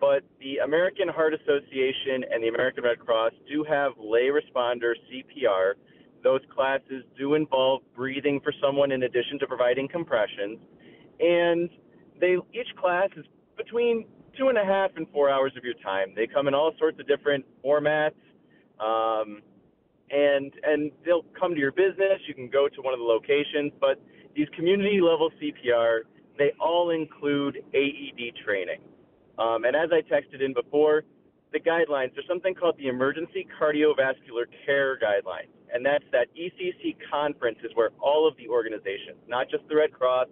but 0.00 0.22
the 0.38 0.58
American 0.58 1.08
Heart 1.08 1.34
Association 1.34 2.24
and 2.30 2.42
the 2.42 2.48
American 2.48 2.84
Red 2.84 3.00
Cross 3.00 3.32
do 3.50 3.64
have 3.64 3.92
lay 3.98 4.28
responder 4.30 4.92
CPR. 5.10 5.72
Those 6.22 6.42
classes 6.54 7.02
do 7.18 7.34
involve 7.34 7.82
breathing 7.96 8.40
for 8.40 8.54
someone 8.62 8.92
in 8.92 9.02
addition 9.02 9.40
to 9.40 9.48
providing 9.48 9.88
compressions. 9.88 10.60
And 11.18 11.68
they 12.20 12.36
each 12.54 12.72
class 12.80 13.08
is 13.16 13.24
between 13.56 14.06
two 14.38 14.48
and 14.48 14.58
a 14.58 14.64
half 14.64 14.92
and 14.94 15.08
four 15.12 15.28
hours 15.28 15.52
of 15.56 15.64
your 15.64 15.74
time. 15.82 16.12
They 16.14 16.28
come 16.28 16.46
in 16.46 16.54
all 16.54 16.70
sorts 16.78 17.00
of 17.00 17.08
different 17.08 17.44
formats. 17.64 18.14
Um, 18.78 19.42
and 20.10 20.52
and 20.62 20.92
they'll 21.04 21.24
come 21.38 21.54
to 21.54 21.60
your 21.60 21.72
business. 21.72 22.20
You 22.26 22.34
can 22.34 22.48
go 22.48 22.68
to 22.68 22.82
one 22.82 22.94
of 22.94 23.00
the 23.00 23.04
locations, 23.04 23.72
but 23.80 24.00
these 24.34 24.48
community 24.56 25.00
level 25.00 25.30
CPR, 25.40 26.00
they 26.38 26.52
all 26.60 26.90
include 26.90 27.58
AED 27.74 28.34
training. 28.44 28.80
Um, 29.38 29.64
and 29.64 29.74
as 29.74 29.90
I 29.92 30.02
texted 30.02 30.44
in 30.44 30.54
before, 30.54 31.04
the 31.52 31.60
guidelines, 31.60 32.14
there's 32.14 32.28
something 32.28 32.54
called 32.54 32.76
the 32.78 32.88
Emergency 32.88 33.46
Cardiovascular 33.60 34.46
Care 34.64 34.98
Guidelines. 34.98 35.50
And 35.72 35.84
that's 35.84 36.04
that 36.12 36.28
ECC 36.38 36.96
conference 37.10 37.58
is 37.64 37.70
where 37.74 37.90
all 38.00 38.26
of 38.26 38.36
the 38.36 38.48
organizations, 38.48 39.18
not 39.28 39.48
just 39.50 39.66
the 39.68 39.76
Red 39.76 39.92
Cross, 39.92 40.28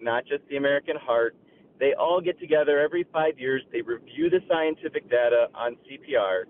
not 0.00 0.24
just 0.26 0.42
the 0.48 0.56
American 0.56 0.96
Heart, 0.96 1.36
they 1.78 1.92
all 1.94 2.20
get 2.20 2.38
together 2.40 2.80
every 2.80 3.04
five 3.12 3.38
years. 3.38 3.62
They 3.72 3.82
review 3.82 4.30
the 4.30 4.40
scientific 4.48 5.10
data 5.10 5.48
on 5.54 5.76
CPR 5.84 6.44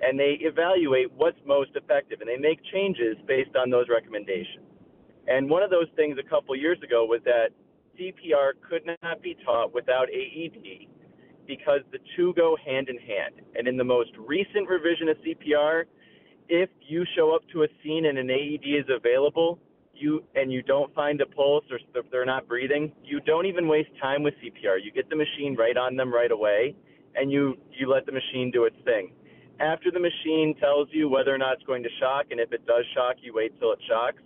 and 0.00 0.18
they 0.18 0.36
evaluate 0.40 1.10
what's 1.12 1.38
most 1.46 1.70
effective 1.74 2.20
and 2.20 2.28
they 2.28 2.36
make 2.36 2.60
changes 2.72 3.16
based 3.26 3.56
on 3.56 3.70
those 3.70 3.86
recommendations. 3.88 4.66
And 5.28 5.50
one 5.50 5.62
of 5.62 5.70
those 5.70 5.88
things 5.96 6.18
a 6.18 6.28
couple 6.28 6.54
years 6.54 6.78
ago 6.82 7.04
was 7.04 7.20
that 7.24 7.48
CPR 7.98 8.52
could 8.68 8.82
not 9.02 9.22
be 9.22 9.36
taught 9.44 9.74
without 9.74 10.08
AED 10.10 10.88
because 11.46 11.80
the 11.92 11.98
two 12.16 12.32
go 12.34 12.56
hand 12.64 12.88
in 12.88 12.98
hand. 12.98 13.34
And 13.54 13.66
in 13.66 13.76
the 13.76 13.84
most 13.84 14.10
recent 14.18 14.68
revision 14.68 15.08
of 15.08 15.16
CPR, 15.18 15.84
if 16.48 16.70
you 16.86 17.04
show 17.16 17.34
up 17.34 17.42
to 17.52 17.62
a 17.62 17.66
scene 17.82 18.06
and 18.06 18.18
an 18.18 18.30
AED 18.30 18.64
is 18.64 18.84
available, 18.88 19.58
you 19.94 20.22
and 20.34 20.52
you 20.52 20.62
don't 20.62 20.94
find 20.94 21.20
a 21.20 21.26
pulse 21.26 21.64
or 21.70 21.78
they're 22.12 22.26
not 22.26 22.46
breathing, 22.46 22.92
you 23.02 23.20
don't 23.20 23.46
even 23.46 23.66
waste 23.66 23.88
time 24.00 24.22
with 24.22 24.34
CPR. 24.34 24.78
You 24.82 24.92
get 24.92 25.08
the 25.08 25.16
machine 25.16 25.56
right 25.56 25.76
on 25.76 25.96
them 25.96 26.12
right 26.12 26.30
away, 26.30 26.76
and 27.14 27.32
you 27.32 27.56
you 27.72 27.90
let 27.90 28.04
the 28.06 28.12
machine 28.12 28.50
do 28.52 28.64
its 28.64 28.76
thing. 28.84 29.12
After 29.58 29.90
the 29.90 29.98
machine 29.98 30.54
tells 30.60 30.88
you 30.92 31.08
whether 31.08 31.34
or 31.34 31.38
not 31.38 31.54
it's 31.54 31.62
going 31.62 31.82
to 31.82 31.88
shock, 31.98 32.26
and 32.30 32.38
if 32.38 32.52
it 32.52 32.66
does 32.66 32.84
shock, 32.94 33.16
you 33.22 33.32
wait 33.34 33.58
till 33.58 33.72
it 33.72 33.78
shocks 33.88 34.20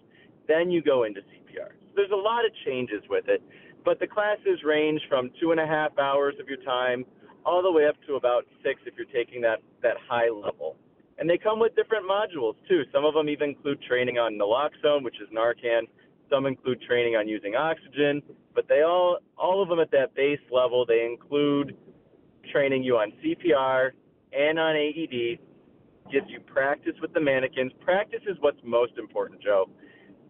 then 0.51 0.71
you 0.71 0.83
go 0.83 1.05
into 1.05 1.21
CPR. 1.21 1.71
there's 1.95 2.11
a 2.11 2.17
lot 2.17 2.45
of 2.45 2.51
changes 2.65 3.03
with 3.09 3.29
it, 3.29 3.43
but 3.85 4.01
the 4.01 4.07
classes 4.07 4.61
range 4.65 5.01
from 5.09 5.31
two 5.41 5.53
and 5.53 5.61
a 5.61 5.67
half 5.67 5.97
hours 5.99 6.35
of 6.41 6.49
your 6.49 6.63
time 6.65 7.05
all 7.45 7.63
the 7.63 7.71
way 7.71 7.87
up 7.87 7.97
to 8.07 8.15
about 8.15 8.45
six 8.63 8.81
if 8.87 8.95
you're 8.97 9.07
taking 9.07 9.41
that 9.41 9.61
that 9.83 9.97
high 10.09 10.29
level. 10.29 10.77
And 11.19 11.29
they 11.29 11.39
come 11.39 11.59
with 11.59 11.75
different 11.77 12.09
modules 12.09 12.55
too. 12.69 12.83
Some 12.93 13.05
of 13.05 13.15
them 13.15 13.29
even 13.29 13.51
include 13.51 13.83
training 13.83 14.19
on 14.19 14.39
naloxone, 14.39 15.03
which 15.03 15.17
is 15.21 15.29
Narcan. 15.35 15.83
Some 16.31 16.47
include 16.47 16.81
training 16.83 17.17
on 17.17 17.29
using 17.29 17.57
oxygen, 17.57 18.23
but 18.55 18.69
they 18.69 18.83
all 18.83 19.19
all 19.37 19.63
of 19.63 19.69
them 19.69 19.81
at 19.81 19.91
that 19.91 20.15
base 20.15 20.41
level 20.51 20.85
they 20.87 21.05
include 21.05 21.77
training 22.53 22.83
you 22.83 22.97
on 22.97 23.13
CPR 23.23 23.91
and 24.33 24.59
on 24.59 24.77
AED. 24.77 25.39
Gives 26.11 26.29
you 26.29 26.41
practice 26.41 26.95
with 27.01 27.13
the 27.13 27.21
mannequins. 27.21 27.73
Practice 27.81 28.23
is 28.27 28.37
what's 28.41 28.59
most 28.65 28.99
important, 28.99 29.41
Joe. 29.41 29.71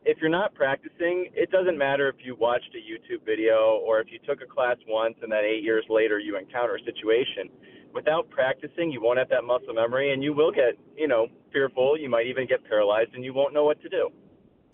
If 0.04 0.18
you're 0.18 0.30
not 0.30 0.54
practicing, 0.54 1.28
it 1.34 1.50
doesn't 1.50 1.76
matter 1.76 2.08
if 2.08 2.16
you 2.24 2.34
watched 2.34 2.74
a 2.74 2.78
YouTube 2.78 3.24
video 3.26 3.80
or 3.84 4.00
if 4.00 4.08
you 4.10 4.18
took 4.26 4.40
a 4.42 4.46
class 4.46 4.76
once 4.88 5.14
and 5.22 5.30
then 5.30 5.44
eight 5.44 5.62
years 5.62 5.84
later 5.90 6.18
you 6.18 6.38
encounter 6.38 6.76
a 6.76 6.84
situation. 6.84 7.50
Without 7.92 8.30
practicing, 8.30 8.90
you 8.90 9.02
won't 9.02 9.18
have 9.18 9.28
that 9.28 9.44
muscle 9.44 9.74
memory 9.74 10.12
and 10.12 10.22
you 10.22 10.32
will 10.32 10.52
get, 10.52 10.78
you 10.96 11.06
know, 11.06 11.26
fearful. 11.52 11.98
You 11.98 12.08
might 12.08 12.26
even 12.26 12.46
get 12.46 12.64
paralyzed 12.64 13.10
and 13.14 13.24
you 13.24 13.34
won't 13.34 13.52
know 13.52 13.64
what 13.64 13.80
to 13.82 13.88
do. 13.90 14.10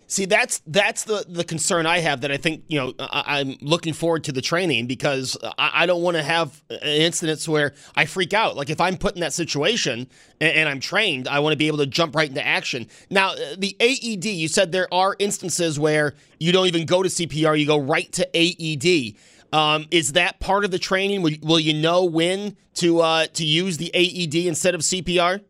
See, 0.09 0.23
that's 0.23 0.61
that's 0.65 1.03
the 1.03 1.25
the 1.27 1.43
concern 1.43 1.85
I 1.85 1.99
have. 1.99 2.21
That 2.21 2.31
I 2.31 2.37
think 2.37 2.63
you 2.69 2.79
know 2.79 2.93
I, 2.97 3.41
am 3.41 3.57
looking 3.59 3.91
forward 3.91 4.23
to 4.25 4.31
the 4.31 4.41
training 4.41 4.87
because 4.87 5.37
I, 5.57 5.71
I 5.73 5.85
don't 5.85 6.01
want 6.01 6.15
to 6.15 6.23
have 6.23 6.63
incidents 6.81 7.47
where 7.47 7.73
I 7.93 8.05
freak 8.05 8.33
out. 8.33 8.55
Like 8.55 8.69
if 8.69 8.79
I'm 8.79 8.95
put 8.95 9.15
in 9.15 9.19
that 9.19 9.33
situation 9.33 10.07
and, 10.39 10.57
and 10.57 10.69
I'm 10.69 10.79
trained, 10.79 11.27
I 11.27 11.39
want 11.39 11.51
to 11.51 11.57
be 11.57 11.67
able 11.67 11.79
to 11.79 11.85
jump 11.85 12.15
right 12.15 12.29
into 12.29 12.45
action. 12.45 12.87
Now, 13.09 13.33
the 13.57 13.75
AED, 13.81 14.25
you 14.25 14.47
said 14.47 14.71
there 14.71 14.91
are 14.93 15.17
instances 15.19 15.77
where 15.77 16.15
you 16.39 16.53
don't 16.53 16.67
even 16.67 16.85
go 16.85 17.03
to 17.03 17.09
CPR; 17.09 17.59
you 17.59 17.67
go 17.67 17.77
right 17.77 18.09
to 18.13 18.29
AED. 18.33 19.15
Um, 19.51 19.87
is 19.91 20.13
that 20.13 20.39
part 20.39 20.63
of 20.63 20.71
the 20.71 20.79
training? 20.79 21.21
Will, 21.21 21.33
will 21.41 21.59
you 21.59 21.73
know 21.73 22.05
when 22.05 22.55
to 22.75 23.01
uh, 23.01 23.27
to 23.33 23.45
use 23.45 23.75
the 23.77 23.91
AED 23.93 24.35
instead 24.35 24.73
of 24.73 24.81
CPR? 24.81 25.41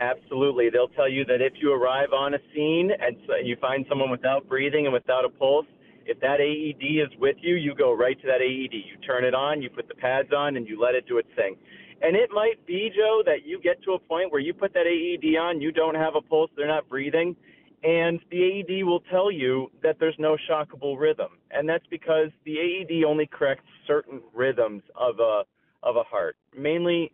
Absolutely. 0.00 0.70
They'll 0.70 0.88
tell 0.88 1.08
you 1.08 1.24
that 1.26 1.40
if 1.40 1.54
you 1.60 1.72
arrive 1.72 2.12
on 2.12 2.34
a 2.34 2.38
scene 2.54 2.90
and 2.98 3.16
you 3.46 3.56
find 3.60 3.86
someone 3.88 4.10
without 4.10 4.48
breathing 4.48 4.86
and 4.86 4.92
without 4.92 5.24
a 5.24 5.28
pulse, 5.28 5.66
if 6.06 6.20
that 6.20 6.40
AED 6.40 6.82
is 6.82 7.18
with 7.18 7.36
you, 7.40 7.54
you 7.54 7.74
go 7.74 7.92
right 7.94 8.20
to 8.20 8.26
that 8.26 8.42
AED. 8.42 8.74
You 8.74 8.96
turn 9.06 9.24
it 9.24 9.34
on, 9.34 9.62
you 9.62 9.70
put 9.70 9.88
the 9.88 9.94
pads 9.94 10.32
on, 10.36 10.56
and 10.56 10.68
you 10.68 10.80
let 10.80 10.94
it 10.94 11.06
do 11.06 11.18
its 11.18 11.28
thing. 11.36 11.56
And 12.02 12.16
it 12.16 12.30
might 12.32 12.64
be, 12.66 12.90
Joe, 12.94 13.22
that 13.24 13.46
you 13.46 13.60
get 13.60 13.82
to 13.84 13.92
a 13.92 13.98
point 13.98 14.30
where 14.30 14.40
you 14.40 14.52
put 14.52 14.74
that 14.74 14.86
AED 14.86 15.36
on, 15.36 15.60
you 15.60 15.72
don't 15.72 15.94
have 15.94 16.14
a 16.16 16.20
pulse, 16.20 16.50
they're 16.56 16.66
not 16.66 16.88
breathing, 16.88 17.34
and 17.82 18.20
the 18.30 18.42
AED 18.42 18.84
will 18.84 19.00
tell 19.10 19.30
you 19.30 19.70
that 19.82 19.96
there's 20.00 20.16
no 20.18 20.36
shockable 20.50 20.98
rhythm. 20.98 21.38
And 21.50 21.68
that's 21.68 21.86
because 21.90 22.28
the 22.44 22.58
AED 22.58 23.04
only 23.04 23.26
corrects 23.26 23.64
certain 23.86 24.20
rhythms 24.34 24.82
of 24.96 25.20
a 25.20 25.44
of 25.82 25.96
a 25.96 26.02
heart, 26.02 26.36
mainly 26.58 27.12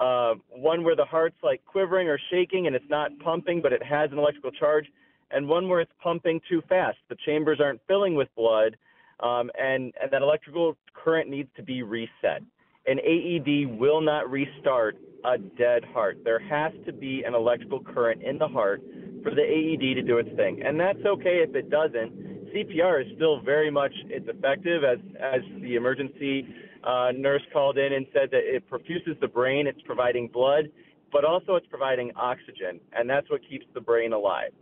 uh, 0.00 0.34
one 0.50 0.84
where 0.84 0.96
the 0.96 1.04
heart's 1.04 1.36
like 1.42 1.64
quivering 1.64 2.08
or 2.08 2.18
shaking 2.30 2.66
and 2.66 2.76
it's 2.76 2.88
not 2.88 3.10
pumping, 3.18 3.60
but 3.60 3.72
it 3.72 3.82
has 3.82 4.10
an 4.12 4.18
electrical 4.18 4.50
charge, 4.50 4.86
and 5.30 5.48
one 5.48 5.68
where 5.68 5.80
it's 5.80 5.92
pumping 6.02 6.40
too 6.48 6.62
fast. 6.68 6.98
The 7.08 7.16
chambers 7.26 7.60
aren't 7.60 7.80
filling 7.86 8.14
with 8.14 8.28
blood, 8.36 8.76
um, 9.20 9.50
and, 9.58 9.92
and 10.00 10.10
that 10.10 10.22
electrical 10.22 10.76
current 10.94 11.28
needs 11.28 11.48
to 11.56 11.62
be 11.62 11.82
reset. 11.82 12.42
An 12.86 12.98
AED 13.00 13.78
will 13.78 14.00
not 14.00 14.30
restart 14.30 14.96
a 15.24 15.36
dead 15.36 15.84
heart. 15.84 16.18
There 16.24 16.38
has 16.38 16.72
to 16.86 16.92
be 16.92 17.24
an 17.24 17.34
electrical 17.34 17.80
current 17.80 18.22
in 18.22 18.38
the 18.38 18.48
heart 18.48 18.82
for 19.22 19.34
the 19.34 19.42
AED 19.42 19.96
to 19.96 20.02
do 20.02 20.18
its 20.18 20.30
thing, 20.36 20.62
and 20.64 20.78
that's 20.78 21.04
okay 21.04 21.44
if 21.46 21.54
it 21.54 21.70
doesn't. 21.70 22.37
CPR 22.58 23.06
is 23.06 23.12
still 23.14 23.40
very 23.40 23.70
much 23.70 23.92
it's 24.06 24.28
effective 24.28 24.82
as 24.82 24.98
as 25.20 25.40
the 25.60 25.76
emergency 25.76 26.46
uh, 26.84 27.12
nurse 27.16 27.42
called 27.52 27.78
in 27.78 27.92
and 27.92 28.06
said 28.12 28.30
that 28.32 28.42
it 28.42 28.68
perfuses 28.68 29.16
the 29.20 29.28
brain, 29.28 29.66
it's 29.66 29.80
providing 29.82 30.28
blood, 30.28 30.64
but 31.12 31.24
also 31.24 31.54
it's 31.54 31.66
providing 31.68 32.10
oxygen, 32.16 32.80
and 32.92 33.08
that's 33.08 33.30
what 33.30 33.40
keeps 33.48 33.66
the 33.74 33.80
brain 33.80 34.12
alive. 34.12 34.52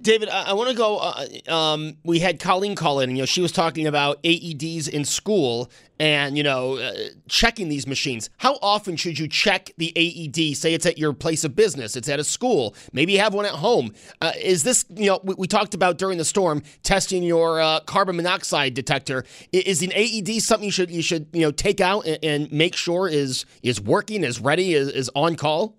David, 0.00 0.28
I, 0.28 0.50
I 0.50 0.52
want 0.52 0.70
to 0.70 0.76
go. 0.76 0.98
Uh, 0.98 1.26
um, 1.52 1.96
we 2.04 2.18
had 2.18 2.40
Colleen 2.40 2.74
call 2.74 3.00
in, 3.00 3.10
and 3.10 3.18
you 3.18 3.22
know 3.22 3.26
she 3.26 3.40
was 3.40 3.52
talking 3.52 3.86
about 3.86 4.22
AEDs 4.22 4.88
in 4.88 5.04
school 5.04 5.70
and 5.98 6.36
you 6.36 6.42
know 6.42 6.76
uh, 6.76 6.92
checking 7.28 7.68
these 7.68 7.86
machines. 7.86 8.30
How 8.38 8.58
often 8.62 8.96
should 8.96 9.18
you 9.18 9.28
check 9.28 9.70
the 9.76 9.92
AED? 9.96 10.56
Say 10.56 10.74
it's 10.74 10.86
at 10.86 10.98
your 10.98 11.12
place 11.12 11.44
of 11.44 11.56
business, 11.56 11.96
it's 11.96 12.08
at 12.08 12.20
a 12.20 12.24
school, 12.24 12.74
maybe 12.92 13.12
you 13.12 13.18
have 13.20 13.34
one 13.34 13.46
at 13.46 13.52
home. 13.52 13.92
Uh, 14.20 14.32
is 14.40 14.62
this 14.62 14.84
you 14.90 15.06
know 15.06 15.20
we, 15.22 15.34
we, 15.38 15.46
talked 15.46 15.74
about 15.74 15.98
during 15.98 16.18
the 16.18 16.24
storm 16.24 16.62
testing 16.82 17.22
your 17.22 17.60
uh, 17.60 17.80
carbon 17.80 18.16
monoxide 18.16 18.74
detector? 18.74 19.24
Is 19.52 19.82
an 19.82 19.92
AED 19.94 20.42
something 20.42 20.66
you 20.66 20.72
should 20.72 20.90
you 20.90 21.02
should 21.02 21.26
you 21.32 21.42
know 21.42 21.50
take 21.50 21.80
out 21.80 22.06
and, 22.06 22.18
and 22.22 22.52
make 22.52 22.76
sure 22.76 23.08
is 23.08 23.44
is 23.62 23.80
working, 23.80 24.24
is 24.24 24.40
ready, 24.40 24.74
is, 24.74 24.88
is 24.88 25.10
on 25.14 25.36
call? 25.36 25.76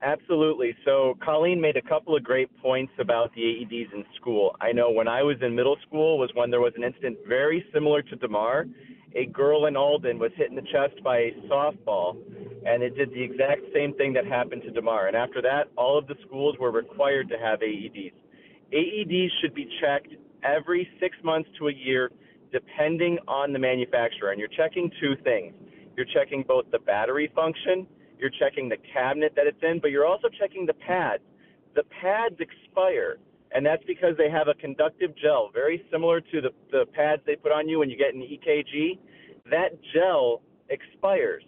Absolutely. 0.00 0.76
So 0.84 1.18
Colleen 1.24 1.60
made 1.60 1.76
a 1.76 1.82
couple 1.82 2.16
of 2.16 2.22
great 2.22 2.48
points 2.62 2.92
about 3.00 3.34
the 3.34 3.40
AEDs 3.40 3.92
in 3.92 4.04
school. 4.20 4.54
I 4.60 4.70
know 4.70 4.90
when 4.90 5.08
I 5.08 5.22
was 5.22 5.36
in 5.42 5.56
middle 5.56 5.76
school 5.86 6.18
was 6.18 6.30
when 6.34 6.50
there 6.50 6.60
was 6.60 6.72
an 6.76 6.84
incident 6.84 7.18
very 7.26 7.64
similar 7.74 8.02
to 8.02 8.16
Damar. 8.16 8.66
A 9.16 9.26
girl 9.26 9.66
in 9.66 9.76
Alden 9.76 10.18
was 10.20 10.30
hit 10.36 10.50
in 10.50 10.54
the 10.54 10.62
chest 10.62 11.02
by 11.02 11.18
a 11.18 11.32
softball, 11.50 12.16
and 12.64 12.82
it 12.82 12.94
did 12.94 13.10
the 13.10 13.22
exact 13.22 13.62
same 13.74 13.92
thing 13.94 14.12
that 14.12 14.24
happened 14.24 14.62
to 14.62 14.70
Damar. 14.70 15.08
And 15.08 15.16
after 15.16 15.42
that, 15.42 15.64
all 15.76 15.98
of 15.98 16.06
the 16.06 16.14
schools 16.26 16.56
were 16.60 16.70
required 16.70 17.28
to 17.30 17.38
have 17.38 17.60
AEDs. 17.60 18.12
AEDs 18.72 19.30
should 19.40 19.54
be 19.54 19.68
checked 19.80 20.14
every 20.44 20.88
six 21.00 21.16
months 21.24 21.48
to 21.58 21.68
a 21.68 21.72
year, 21.72 22.12
depending 22.52 23.18
on 23.26 23.52
the 23.52 23.58
manufacturer. 23.58 24.30
And 24.30 24.38
you're 24.38 24.48
checking 24.48 24.92
two 25.00 25.16
things. 25.24 25.54
You're 25.96 26.06
checking 26.14 26.44
both 26.46 26.66
the 26.70 26.78
battery 26.78 27.32
function 27.34 27.86
you're 28.18 28.30
checking 28.30 28.68
the 28.68 28.76
cabinet 28.92 29.32
that 29.36 29.46
it's 29.46 29.62
in, 29.62 29.78
but 29.80 29.90
you're 29.90 30.06
also 30.06 30.28
checking 30.38 30.66
the 30.66 30.74
pads. 30.74 31.22
The 31.74 31.84
pads 32.00 32.36
expire, 32.40 33.18
and 33.52 33.64
that's 33.64 33.84
because 33.86 34.16
they 34.16 34.30
have 34.30 34.48
a 34.48 34.54
conductive 34.54 35.10
gel, 35.16 35.50
very 35.52 35.84
similar 35.90 36.20
to 36.20 36.40
the, 36.40 36.50
the 36.70 36.86
pads 36.86 37.22
they 37.26 37.36
put 37.36 37.52
on 37.52 37.68
you 37.68 37.78
when 37.78 37.90
you 37.90 37.96
get 37.96 38.14
an 38.14 38.20
EKG. 38.20 38.98
That 39.50 39.78
gel 39.94 40.42
expires. 40.68 41.44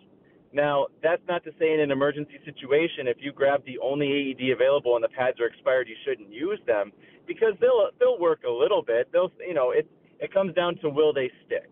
Now, 0.53 0.87
that's 1.03 1.23
not 1.29 1.45
to 1.45 1.53
say 1.59 1.73
in 1.73 1.81
an 1.81 1.91
emergency 1.91 2.39
situation, 2.45 3.07
if 3.07 3.19
you 3.21 3.33
grab 3.33 3.65
the 3.65 3.79
only 3.79 4.31
AED 4.31 4.51
available 4.53 4.97
and 4.97 5.05
the 5.05 5.09
pads 5.09 5.39
are 5.41 5.47
expired, 5.47 5.89
you 5.89 5.95
shouldn't 6.05 6.33
use 6.33 6.59
them 6.67 6.93
because 7.27 7.55
they'll 7.61 7.91
they'll 8.01 8.19
work 8.19 8.41
a 8.47 8.51
little 8.51 8.83
bit. 8.83 9.09
They'll 9.13 9.31
you 9.47 9.55
know 9.55 9.71
it 9.71 9.89
it 10.19 10.35
comes 10.35 10.53
down 10.55 10.77
to 10.83 10.91
will 10.91 11.13
they 11.13 11.31
stick, 11.47 11.71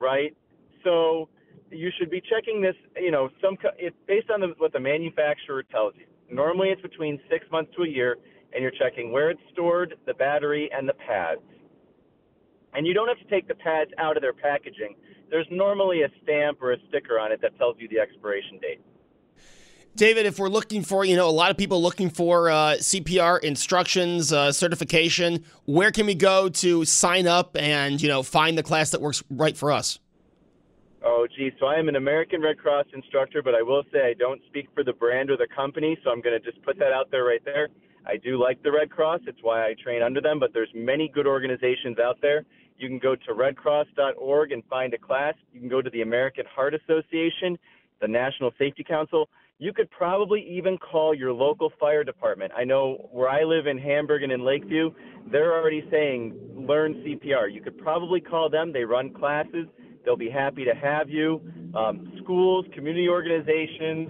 right? 0.00 0.36
So 0.82 1.28
you 1.70 1.90
should 1.98 2.10
be 2.10 2.20
checking 2.20 2.60
this. 2.60 2.74
You 2.96 3.10
know, 3.10 3.28
some 3.42 3.56
it's 3.78 3.96
based 4.06 4.30
on 4.30 4.40
the, 4.40 4.54
what 4.58 4.72
the 4.72 4.80
manufacturer 4.80 5.62
tells 5.62 5.94
you. 5.96 6.06
Normally, 6.30 6.68
it's 6.70 6.82
between 6.82 7.20
six 7.30 7.44
months 7.50 7.70
to 7.76 7.82
a 7.82 7.88
year, 7.88 8.16
and 8.52 8.62
you're 8.62 8.72
checking 8.72 9.12
where 9.12 9.30
it's 9.30 9.40
stored, 9.52 9.94
the 10.06 10.14
battery, 10.14 10.70
and 10.72 10.88
the 10.88 10.94
pads. 10.94 11.40
And 12.74 12.86
you 12.86 12.94
don't 12.94 13.08
have 13.08 13.18
to 13.18 13.30
take 13.30 13.48
the 13.48 13.54
pads 13.54 13.90
out 13.98 14.16
of 14.16 14.22
their 14.22 14.32
packaging. 14.32 14.96
There's 15.30 15.46
normally 15.50 16.02
a 16.02 16.08
stamp 16.22 16.58
or 16.60 16.72
a 16.72 16.76
sticker 16.88 17.18
on 17.18 17.32
it 17.32 17.40
that 17.42 17.56
tells 17.58 17.76
you 17.78 17.88
the 17.88 17.98
expiration 17.98 18.58
date. 18.60 18.80
David, 19.96 20.26
if 20.26 20.38
we're 20.38 20.50
looking 20.50 20.82
for, 20.82 21.06
you 21.06 21.16
know, 21.16 21.26
a 21.26 21.32
lot 21.32 21.50
of 21.50 21.56
people 21.56 21.80
looking 21.80 22.10
for 22.10 22.50
uh, 22.50 22.76
CPR 22.78 23.40
instructions, 23.40 24.30
uh, 24.30 24.52
certification, 24.52 25.42
where 25.64 25.90
can 25.90 26.04
we 26.04 26.14
go 26.14 26.50
to 26.50 26.84
sign 26.84 27.26
up 27.26 27.56
and, 27.56 28.00
you 28.02 28.08
know, 28.08 28.22
find 28.22 28.58
the 28.58 28.62
class 28.62 28.90
that 28.90 29.00
works 29.00 29.22
right 29.30 29.56
for 29.56 29.72
us? 29.72 29.98
Oh, 31.08 31.24
geez. 31.38 31.52
So 31.60 31.66
I 31.66 31.76
am 31.76 31.88
an 31.88 31.94
American 31.94 32.42
Red 32.42 32.58
Cross 32.58 32.86
instructor, 32.92 33.40
but 33.40 33.54
I 33.54 33.62
will 33.62 33.84
say 33.92 34.10
I 34.10 34.14
don't 34.14 34.40
speak 34.48 34.66
for 34.74 34.82
the 34.82 34.92
brand 34.92 35.30
or 35.30 35.36
the 35.36 35.46
company, 35.54 35.96
so 36.02 36.10
I'm 36.10 36.20
going 36.20 36.36
to 36.36 36.44
just 36.44 36.60
put 36.64 36.76
that 36.80 36.92
out 36.92 37.12
there 37.12 37.22
right 37.22 37.44
there. 37.44 37.68
I 38.04 38.16
do 38.16 38.42
like 38.42 38.60
the 38.64 38.72
Red 38.72 38.90
Cross. 38.90 39.20
It's 39.28 39.38
why 39.40 39.66
I 39.66 39.74
train 39.80 40.02
under 40.02 40.20
them, 40.20 40.40
but 40.40 40.52
there's 40.52 40.68
many 40.74 41.08
good 41.14 41.28
organizations 41.28 42.00
out 42.00 42.16
there. 42.20 42.44
You 42.76 42.88
can 42.88 42.98
go 42.98 43.14
to 43.14 43.34
redcross.org 43.34 44.50
and 44.50 44.64
find 44.64 44.94
a 44.94 44.98
class. 44.98 45.34
You 45.52 45.60
can 45.60 45.68
go 45.68 45.80
to 45.80 45.88
the 45.90 46.02
American 46.02 46.44
Heart 46.52 46.74
Association, 46.74 47.56
the 48.00 48.08
National 48.08 48.50
Safety 48.58 48.82
Council. 48.82 49.28
You 49.58 49.72
could 49.72 49.90
probably 49.92 50.44
even 50.58 50.76
call 50.76 51.14
your 51.14 51.32
local 51.32 51.72
fire 51.78 52.02
department. 52.02 52.50
I 52.56 52.64
know 52.64 53.08
where 53.12 53.28
I 53.28 53.44
live 53.44 53.68
in 53.68 53.78
Hamburg 53.78 54.24
and 54.24 54.32
in 54.32 54.44
Lakeview, 54.44 54.90
they're 55.30 55.54
already 55.56 55.86
saying 55.88 56.34
learn 56.68 56.94
CPR. 56.94 57.52
You 57.52 57.62
could 57.62 57.78
probably 57.78 58.20
call 58.20 58.50
them. 58.50 58.72
They 58.72 58.82
run 58.82 59.14
classes. 59.14 59.68
They'll 60.06 60.16
be 60.16 60.30
happy 60.30 60.64
to 60.64 60.72
have 60.72 61.10
you. 61.10 61.42
Um, 61.74 62.12
schools, 62.22 62.64
community 62.72 63.08
organizations, 63.08 64.08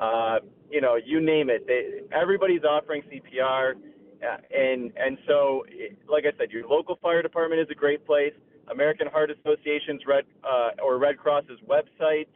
uh, 0.00 0.38
you 0.70 0.80
know, 0.80 0.94
you 0.94 1.20
name 1.20 1.50
it. 1.50 1.66
They, 1.66 2.02
everybody's 2.16 2.62
offering 2.62 3.02
CPR, 3.10 3.72
uh, 3.74 4.36
and 4.56 4.92
and 4.96 5.18
so, 5.26 5.66
like 6.08 6.24
I 6.26 6.38
said, 6.38 6.52
your 6.52 6.66
local 6.68 6.96
fire 7.02 7.22
department 7.22 7.60
is 7.60 7.66
a 7.72 7.74
great 7.74 8.06
place. 8.06 8.32
American 8.70 9.08
Heart 9.08 9.32
Association's 9.32 10.02
Red 10.06 10.24
uh, 10.44 10.80
or 10.80 10.96
Red 10.98 11.18
Cross's 11.18 11.58
websites, 11.68 12.30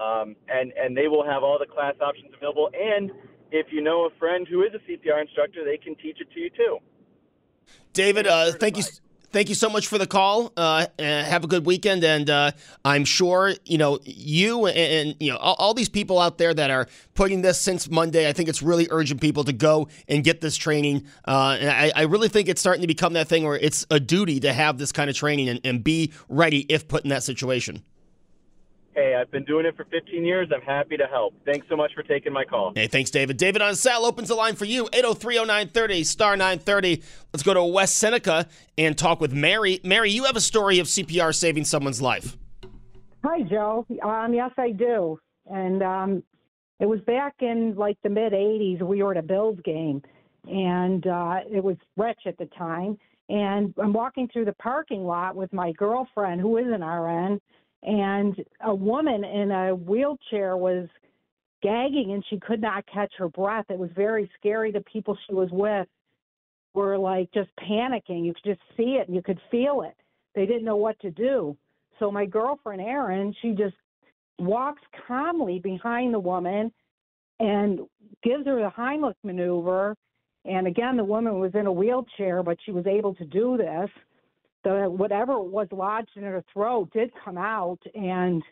um, 0.00 0.36
and 0.48 0.72
and 0.80 0.96
they 0.96 1.08
will 1.08 1.26
have 1.26 1.42
all 1.42 1.58
the 1.58 1.66
class 1.66 1.94
options 2.00 2.30
available. 2.32 2.70
And 2.72 3.10
if 3.50 3.66
you 3.72 3.82
know 3.82 4.06
a 4.06 4.10
friend 4.20 4.46
who 4.48 4.62
is 4.62 4.70
a 4.72 4.78
CPR 4.88 5.20
instructor, 5.20 5.64
they 5.64 5.78
can 5.78 5.96
teach 5.96 6.20
it 6.20 6.30
to 6.32 6.40
you 6.40 6.50
too. 6.50 6.78
David, 7.92 8.28
uh, 8.28 8.52
thank 8.52 8.76
you. 8.76 8.84
Thank 9.32 9.48
you 9.48 9.54
so 9.54 9.68
much 9.68 9.86
for 9.88 9.98
the 9.98 10.06
call. 10.06 10.52
Uh, 10.56 10.86
have 10.98 11.44
a 11.44 11.46
good 11.46 11.66
weekend, 11.66 12.04
and 12.04 12.30
uh, 12.30 12.52
I'm 12.84 13.04
sure 13.04 13.52
you 13.64 13.76
know 13.76 13.98
you 14.04 14.66
and, 14.66 14.76
and 14.76 15.16
you 15.20 15.32
know 15.32 15.36
all, 15.36 15.56
all, 15.58 15.74
these 15.74 15.88
people 15.88 16.18
out 16.18 16.38
there 16.38 16.54
that 16.54 16.70
are 16.70 16.86
putting 17.14 17.42
this 17.42 17.60
since 17.60 17.90
Monday. 17.90 18.28
I 18.28 18.32
think 18.32 18.48
it's 18.48 18.62
really 18.62 18.86
urging 18.90 19.18
people 19.18 19.44
to 19.44 19.52
go 19.52 19.88
and 20.08 20.24
get 20.24 20.40
this 20.40 20.56
training. 20.56 21.06
Uh, 21.26 21.58
and 21.60 21.70
I, 21.70 21.92
I, 21.94 22.02
really 22.02 22.28
think 22.28 22.48
it's 22.48 22.60
starting 22.60 22.82
to 22.82 22.86
become 22.86 23.12
that 23.14 23.28
thing 23.28 23.44
where 23.44 23.58
it's 23.58 23.84
a 23.90 24.00
duty 24.00 24.40
to 24.40 24.52
have 24.52 24.78
this 24.78 24.92
kind 24.92 25.10
of 25.10 25.16
training 25.16 25.48
and, 25.48 25.60
and 25.64 25.84
be 25.84 26.12
ready 26.28 26.60
if 26.68 26.88
put 26.88 27.04
in 27.04 27.10
that 27.10 27.22
situation. 27.22 27.82
Hey, 28.96 29.14
I've 29.14 29.30
been 29.30 29.44
doing 29.44 29.66
it 29.66 29.76
for 29.76 29.84
15 29.84 30.24
years. 30.24 30.48
I'm 30.54 30.62
happy 30.62 30.96
to 30.96 31.06
help. 31.06 31.34
Thanks 31.44 31.66
so 31.68 31.76
much 31.76 31.92
for 31.94 32.02
taking 32.02 32.32
my 32.32 32.46
call. 32.46 32.72
Hey, 32.74 32.86
thanks, 32.86 33.10
David. 33.10 33.36
David 33.36 33.60
on 33.60 33.76
Sal 33.76 34.06
opens 34.06 34.28
the 34.28 34.34
line 34.34 34.56
for 34.56 34.64
you, 34.64 34.86
8030930, 34.86 36.06
star 36.06 36.34
930. 36.34 37.02
Let's 37.30 37.42
go 37.42 37.52
to 37.52 37.62
West 37.62 37.98
Seneca 37.98 38.48
and 38.78 38.96
talk 38.96 39.20
with 39.20 39.34
Mary. 39.34 39.80
Mary, 39.84 40.10
you 40.10 40.24
have 40.24 40.34
a 40.34 40.40
story 40.40 40.78
of 40.78 40.86
CPR 40.86 41.34
saving 41.34 41.64
someone's 41.66 42.00
life. 42.00 42.38
Hi, 43.22 43.42
Joe. 43.42 43.84
Um, 44.02 44.32
yes, 44.32 44.52
I 44.56 44.70
do. 44.70 45.18
And 45.44 45.82
um, 45.82 46.22
it 46.80 46.86
was 46.86 47.00
back 47.00 47.34
in 47.40 47.74
like 47.76 47.98
the 48.02 48.08
mid 48.08 48.32
80s. 48.32 48.80
We 48.80 49.02
were 49.02 49.10
at 49.10 49.18
a 49.18 49.22
Bills 49.22 49.58
game, 49.62 50.00
and 50.48 51.06
uh, 51.06 51.40
it 51.52 51.62
was 51.62 51.76
Rich 51.98 52.20
at 52.24 52.38
the 52.38 52.46
time. 52.46 52.96
And 53.28 53.74
I'm 53.76 53.92
walking 53.92 54.26
through 54.32 54.46
the 54.46 54.54
parking 54.54 55.04
lot 55.04 55.36
with 55.36 55.52
my 55.52 55.72
girlfriend, 55.72 56.40
who 56.40 56.56
is 56.56 56.66
an 56.68 56.82
RN 56.82 57.42
and 57.86 58.44
a 58.62 58.74
woman 58.74 59.24
in 59.24 59.52
a 59.52 59.74
wheelchair 59.74 60.56
was 60.56 60.88
gagging 61.62 62.12
and 62.12 62.24
she 62.28 62.38
could 62.38 62.60
not 62.60 62.84
catch 62.92 63.12
her 63.16 63.28
breath. 63.28 63.64
It 63.70 63.78
was 63.78 63.90
very 63.94 64.30
scary. 64.38 64.72
The 64.72 64.82
people 64.92 65.16
she 65.26 65.34
was 65.34 65.48
with 65.52 65.86
were 66.74 66.98
like 66.98 67.30
just 67.32 67.48
panicking. 67.56 68.26
You 68.26 68.34
could 68.34 68.56
just 68.56 68.60
see 68.76 68.98
it 69.00 69.06
and 69.06 69.14
you 69.14 69.22
could 69.22 69.40
feel 69.50 69.82
it. 69.82 69.96
They 70.34 70.46
didn't 70.46 70.64
know 70.64 70.76
what 70.76 70.98
to 71.00 71.10
do. 71.10 71.56
So 71.98 72.10
my 72.10 72.26
girlfriend 72.26 72.82
Erin, 72.82 73.34
she 73.40 73.52
just 73.52 73.76
walks 74.38 74.82
calmly 75.06 75.60
behind 75.60 76.12
the 76.12 76.20
woman 76.20 76.72
and 77.38 77.80
gives 78.22 78.46
her 78.46 78.56
the 78.56 78.70
Heimlich 78.76 79.14
maneuver. 79.22 79.96
And 80.44 80.66
again, 80.66 80.96
the 80.96 81.04
woman 81.04 81.38
was 81.38 81.52
in 81.54 81.66
a 81.66 81.72
wheelchair, 81.72 82.42
but 82.42 82.58
she 82.64 82.72
was 82.72 82.86
able 82.86 83.14
to 83.14 83.24
do 83.24 83.56
this 83.56 83.88
the 84.66 84.90
whatever 84.90 85.38
was 85.38 85.68
lodged 85.70 86.10
in 86.16 86.24
her 86.24 86.42
throat 86.52 86.90
did 86.92 87.12
come 87.24 87.38
out 87.38 87.78
and 87.94 88.42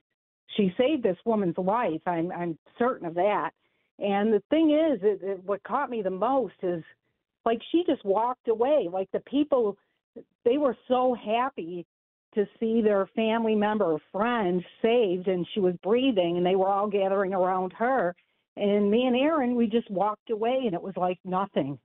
she 0.56 0.72
saved 0.78 1.02
this 1.02 1.16
woman's 1.24 1.58
life. 1.58 2.00
I'm 2.06 2.30
i'm 2.30 2.56
certain 2.78 3.06
of 3.06 3.14
that. 3.14 3.50
And 3.98 4.32
the 4.32 4.42
thing 4.48 4.70
is 4.70 5.00
it, 5.02 5.20
it, 5.22 5.44
what 5.44 5.62
caught 5.64 5.90
me 5.90 6.02
the 6.02 6.10
most 6.10 6.54
is 6.62 6.84
like 7.44 7.58
she 7.72 7.82
just 7.84 8.04
walked 8.04 8.46
away. 8.46 8.88
Like 8.90 9.08
the 9.12 9.20
people 9.20 9.76
they 10.44 10.56
were 10.56 10.76
so 10.86 11.14
happy 11.14 11.84
to 12.36 12.46
see 12.60 12.80
their 12.80 13.08
family 13.16 13.56
member 13.56 13.84
or 13.84 14.00
friend 14.12 14.64
saved 14.82 15.26
and 15.26 15.44
she 15.52 15.58
was 15.58 15.74
breathing 15.82 16.36
and 16.36 16.46
they 16.46 16.54
were 16.54 16.68
all 16.68 16.88
gathering 16.88 17.34
around 17.34 17.72
her. 17.72 18.14
And 18.56 18.88
me 18.88 19.06
and 19.06 19.16
Erin 19.16 19.56
we 19.56 19.66
just 19.66 19.90
walked 19.90 20.30
away 20.30 20.62
and 20.64 20.74
it 20.74 20.82
was 20.82 20.96
like 20.96 21.18
nothing 21.24 21.76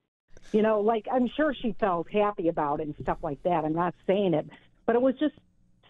you 0.52 0.62
know, 0.62 0.80
like 0.80 1.06
I'm 1.12 1.28
sure 1.36 1.54
she 1.54 1.74
felt 1.78 2.10
happy 2.10 2.48
about 2.48 2.80
it 2.80 2.86
and 2.86 2.94
stuff 3.02 3.18
like 3.22 3.42
that. 3.44 3.64
I'm 3.64 3.74
not 3.74 3.94
saying 4.06 4.34
it, 4.34 4.48
but 4.86 4.96
it 4.96 5.02
was 5.02 5.14
just 5.18 5.34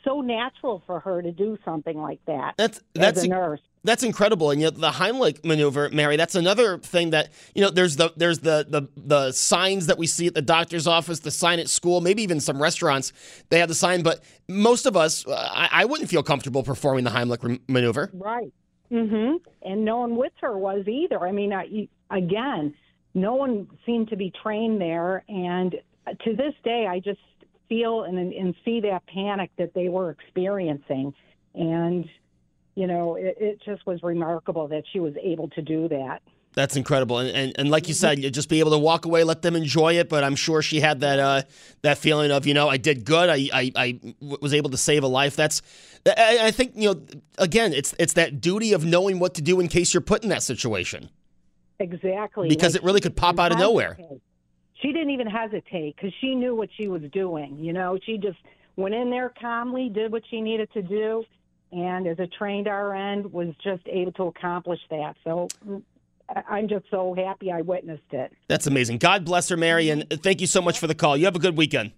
so 0.04 0.20
natural 0.20 0.82
for 0.86 1.00
her 1.00 1.22
to 1.22 1.32
do 1.32 1.58
something 1.64 2.00
like 2.00 2.20
that. 2.26 2.54
That's 2.56 2.80
that's 2.94 3.22
a 3.22 3.28
nurse. 3.28 3.60
That's 3.82 4.02
incredible, 4.02 4.50
and 4.50 4.60
yet 4.60 4.74
the 4.76 4.90
Heimlich 4.90 5.42
maneuver, 5.42 5.88
Mary. 5.90 6.16
That's 6.16 6.34
another 6.34 6.78
thing 6.78 7.10
that 7.10 7.30
you 7.54 7.62
know. 7.62 7.70
There's 7.70 7.96
the 7.96 8.12
there's 8.16 8.40
the 8.40 8.66
the 8.68 8.88
the 8.96 9.32
signs 9.32 9.86
that 9.86 9.96
we 9.96 10.06
see 10.06 10.26
at 10.26 10.34
the 10.34 10.42
doctor's 10.42 10.86
office, 10.86 11.20
the 11.20 11.30
sign 11.30 11.58
at 11.58 11.68
school, 11.68 12.02
maybe 12.02 12.22
even 12.22 12.40
some 12.40 12.60
restaurants. 12.60 13.12
They 13.48 13.58
have 13.58 13.68
the 13.68 13.74
sign, 13.74 14.02
but 14.02 14.22
most 14.48 14.84
of 14.84 14.96
us, 14.96 15.26
uh, 15.26 15.32
I, 15.32 15.68
I 15.72 15.84
wouldn't 15.86 16.10
feel 16.10 16.22
comfortable 16.22 16.62
performing 16.62 17.04
the 17.04 17.10
Heimlich 17.10 17.60
maneuver. 17.68 18.10
Right. 18.12 18.52
Mm-hmm. 18.92 19.36
And 19.62 19.84
no 19.84 19.98
one 19.98 20.16
with 20.16 20.32
her 20.40 20.58
was 20.58 20.86
either. 20.86 21.20
I 21.26 21.32
mean, 21.32 21.52
I, 21.52 21.88
again, 22.10 22.74
no 23.14 23.34
one 23.34 23.68
seemed 23.84 24.08
to 24.08 24.16
be 24.16 24.32
trained 24.42 24.80
there. 24.80 25.24
And 25.28 25.74
to 26.24 26.36
this 26.36 26.54
day, 26.64 26.86
I 26.88 27.00
just 27.00 27.20
feel 27.68 28.04
and, 28.04 28.18
and 28.18 28.54
see 28.64 28.80
that 28.80 29.06
panic 29.06 29.50
that 29.58 29.74
they 29.74 29.88
were 29.88 30.10
experiencing. 30.10 31.14
And, 31.54 32.08
you 32.74 32.86
know, 32.86 33.16
it, 33.16 33.36
it 33.40 33.62
just 33.64 33.86
was 33.86 34.02
remarkable 34.02 34.68
that 34.68 34.84
she 34.92 35.00
was 35.00 35.14
able 35.22 35.48
to 35.50 35.62
do 35.62 35.88
that. 35.88 36.22
That's 36.52 36.74
incredible, 36.74 37.18
and, 37.18 37.28
and 37.28 37.52
and 37.58 37.70
like 37.70 37.86
you 37.86 37.94
said, 37.94 38.18
you 38.18 38.28
just 38.28 38.48
be 38.48 38.58
able 38.58 38.72
to 38.72 38.78
walk 38.78 39.04
away, 39.04 39.22
let 39.22 39.40
them 39.40 39.54
enjoy 39.54 39.98
it. 39.98 40.08
But 40.08 40.24
I'm 40.24 40.34
sure 40.34 40.62
she 40.62 40.80
had 40.80 40.98
that 41.00 41.20
uh, 41.20 41.42
that 41.82 41.96
feeling 41.96 42.32
of 42.32 42.44
you 42.44 42.54
know 42.54 42.68
I 42.68 42.76
did 42.76 43.04
good, 43.04 43.30
I, 43.30 43.48
I 43.52 43.72
I 43.76 44.00
was 44.20 44.52
able 44.52 44.68
to 44.70 44.76
save 44.76 45.04
a 45.04 45.06
life. 45.06 45.36
That's 45.36 45.62
I, 46.04 46.38
I 46.42 46.50
think 46.50 46.72
you 46.74 46.92
know 46.92 47.02
again, 47.38 47.72
it's 47.72 47.94
it's 48.00 48.14
that 48.14 48.40
duty 48.40 48.72
of 48.72 48.84
knowing 48.84 49.20
what 49.20 49.34
to 49.34 49.42
do 49.42 49.60
in 49.60 49.68
case 49.68 49.94
you're 49.94 50.00
put 50.00 50.24
in 50.24 50.28
that 50.30 50.42
situation. 50.42 51.10
Exactly. 51.80 52.48
Because 52.48 52.74
like, 52.74 52.82
it 52.82 52.86
really 52.86 53.00
could 53.00 53.16
pop 53.16 53.40
out 53.40 53.52
of 53.52 53.58
nowhere. 53.58 53.98
She 54.80 54.92
didn't 54.92 55.10
even 55.10 55.26
hesitate 55.26 55.96
because 55.96 56.12
she 56.20 56.34
knew 56.34 56.54
what 56.54 56.68
she 56.76 56.88
was 56.88 57.02
doing. 57.12 57.58
You 57.58 57.72
know, 57.72 57.98
she 58.04 58.18
just 58.18 58.38
went 58.76 58.94
in 58.94 59.10
there 59.10 59.32
calmly, 59.40 59.88
did 59.88 60.12
what 60.12 60.22
she 60.30 60.40
needed 60.40 60.72
to 60.74 60.82
do, 60.82 61.24
and 61.72 62.06
as 62.06 62.18
a 62.18 62.26
trained 62.26 62.66
RN, 62.66 63.32
was 63.32 63.54
just 63.62 63.82
able 63.86 64.12
to 64.12 64.24
accomplish 64.24 64.80
that. 64.90 65.16
So 65.24 65.48
mm, 65.66 65.82
I'm 66.48 66.68
just 66.68 66.84
so 66.90 67.14
happy 67.14 67.50
I 67.50 67.62
witnessed 67.62 68.12
it. 68.12 68.32
That's 68.48 68.66
amazing. 68.66 68.98
God 68.98 69.24
bless 69.24 69.48
her, 69.48 69.56
Mary, 69.56 69.90
and 69.90 70.02
mm-hmm. 70.02 70.20
thank 70.20 70.40
you 70.40 70.46
so 70.46 70.60
much 70.60 70.78
for 70.78 70.86
the 70.86 70.94
call. 70.94 71.16
You 71.16 71.24
have 71.24 71.36
a 71.36 71.40
good 71.40 71.56
weekend. 71.56 71.92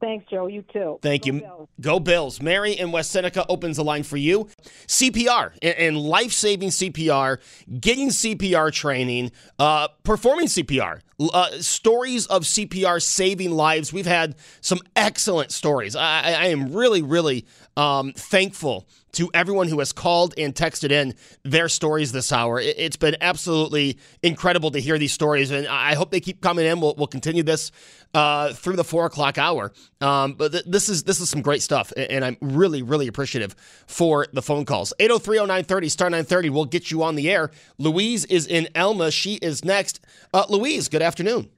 Thanks, 0.00 0.26
Joe. 0.30 0.46
You 0.46 0.62
too. 0.72 0.98
Thank 1.02 1.24
Go 1.24 1.26
you. 1.26 1.40
Bills. 1.40 1.68
Go 1.80 2.00
Bills. 2.00 2.40
Mary 2.40 2.72
in 2.72 2.92
West 2.92 3.10
Seneca 3.10 3.44
opens 3.48 3.76
the 3.76 3.84
line 3.84 4.04
for 4.04 4.16
you. 4.16 4.48
CPR 4.86 5.52
and 5.62 5.98
life 5.98 6.32
saving 6.32 6.68
CPR, 6.68 7.38
getting 7.80 8.10
CPR 8.10 8.72
training, 8.72 9.32
uh, 9.58 9.88
performing 10.04 10.46
CPR, 10.46 11.00
uh, 11.20 11.50
stories 11.60 12.26
of 12.26 12.42
CPR 12.42 13.02
saving 13.02 13.50
lives. 13.50 13.92
We've 13.92 14.06
had 14.06 14.36
some 14.60 14.80
excellent 14.94 15.50
stories. 15.50 15.96
I, 15.96 16.20
I 16.20 16.46
am 16.46 16.72
really, 16.72 17.02
really 17.02 17.44
um, 17.76 18.12
thankful 18.12 18.86
to 19.12 19.30
everyone 19.34 19.68
who 19.68 19.78
has 19.78 19.92
called 19.92 20.34
and 20.36 20.54
texted 20.54 20.90
in 20.90 21.14
their 21.42 21.68
stories 21.68 22.12
this 22.12 22.32
hour. 22.32 22.60
It's 22.60 22.96
been 22.96 23.16
absolutely 23.20 23.98
incredible 24.22 24.70
to 24.72 24.80
hear 24.80 24.98
these 24.98 25.12
stories, 25.12 25.50
and 25.50 25.66
I 25.66 25.94
hope 25.94 26.10
they 26.10 26.20
keep 26.20 26.40
coming 26.40 26.66
in. 26.66 26.80
We'll, 26.80 26.94
we'll 26.96 27.06
continue 27.06 27.42
this 27.42 27.70
uh, 28.14 28.52
through 28.52 28.76
the 28.76 28.84
four 28.84 29.06
o'clock 29.06 29.38
hour. 29.38 29.72
Um, 30.00 30.34
but 30.34 30.52
th- 30.52 30.64
this 30.66 30.88
is 30.88 31.04
this 31.04 31.20
is 31.20 31.30
some 31.30 31.42
great 31.42 31.62
stuff, 31.62 31.92
and 31.96 32.24
I'm 32.24 32.36
really 32.40 32.82
really 32.82 33.08
appreciative 33.08 33.54
for 33.86 34.26
the 34.32 34.42
phone 34.42 34.64
calls. 34.64 34.92
8030930 35.00 35.90
star 35.90 36.10
930 36.10 36.50
We'll 36.50 36.64
get 36.64 36.90
you 36.90 37.02
on 37.02 37.14
the 37.14 37.30
air. 37.30 37.50
Louise 37.78 38.24
is 38.26 38.46
in 38.46 38.68
Elma. 38.74 39.10
She 39.10 39.34
is 39.36 39.64
next. 39.64 40.00
Uh, 40.32 40.44
Louise, 40.48 40.88
good 40.88 41.02
afternoon. 41.02 41.50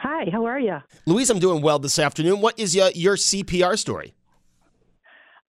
Hi, 0.00 0.26
how 0.30 0.44
are 0.44 0.60
you? 0.60 0.76
Louise, 1.06 1.30
I'm 1.30 1.38
doing 1.38 1.62
well 1.62 1.78
this 1.78 1.98
afternoon. 1.98 2.42
What 2.42 2.58
is 2.58 2.76
your, 2.76 2.90
your 2.94 3.16
CPR 3.16 3.78
story? 3.78 4.14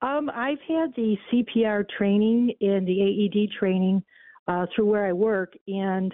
Um, 0.01 0.29
I've 0.33 0.59
had 0.67 0.93
the 0.95 1.15
CPR 1.31 1.85
training 1.97 2.53
and 2.61 2.87
the 2.87 3.01
AED 3.01 3.51
training 3.57 4.03
uh, 4.47 4.65
through 4.75 4.85
where 4.85 5.05
I 5.05 5.13
work, 5.13 5.53
and 5.67 6.13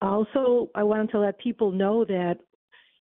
also 0.00 0.70
I 0.74 0.82
wanted 0.82 1.10
to 1.10 1.20
let 1.20 1.38
people 1.38 1.72
know 1.72 2.04
that 2.04 2.36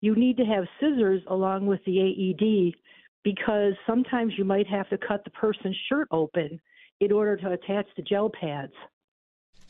you 0.01 0.15
need 0.15 0.37
to 0.37 0.45
have 0.45 0.65
scissors 0.79 1.21
along 1.27 1.65
with 1.65 1.79
the 1.85 1.99
AED 1.99 2.75
because 3.23 3.73
sometimes 3.85 4.33
you 4.37 4.45
might 4.45 4.67
have 4.67 4.89
to 4.89 4.97
cut 4.97 5.23
the 5.23 5.31
person's 5.31 5.77
shirt 5.89 6.07
open 6.11 6.59
in 6.99 7.11
order 7.11 7.37
to 7.37 7.51
attach 7.51 7.85
the 7.95 8.03
gel 8.03 8.29
pads. 8.29 8.73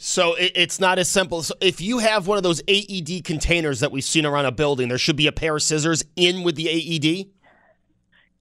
So 0.01 0.35
it's 0.39 0.79
not 0.79 0.97
as 0.97 1.09
simple. 1.09 1.43
So 1.43 1.55
if 1.59 1.81
you 1.81 1.97
have 1.97 2.25
one 2.25 2.37
of 2.37 2.43
those 2.43 2.61
AED 2.69 3.25
containers 3.25 3.81
that 3.81 3.91
we've 3.91 4.03
seen 4.03 4.25
around 4.25 4.45
a 4.45 4.51
building, 4.51 4.87
there 4.87 4.97
should 4.97 5.17
be 5.17 5.27
a 5.27 5.31
pair 5.33 5.57
of 5.57 5.61
scissors 5.61 6.05
in 6.15 6.43
with 6.43 6.55
the 6.55 6.69
AED. 6.69 7.27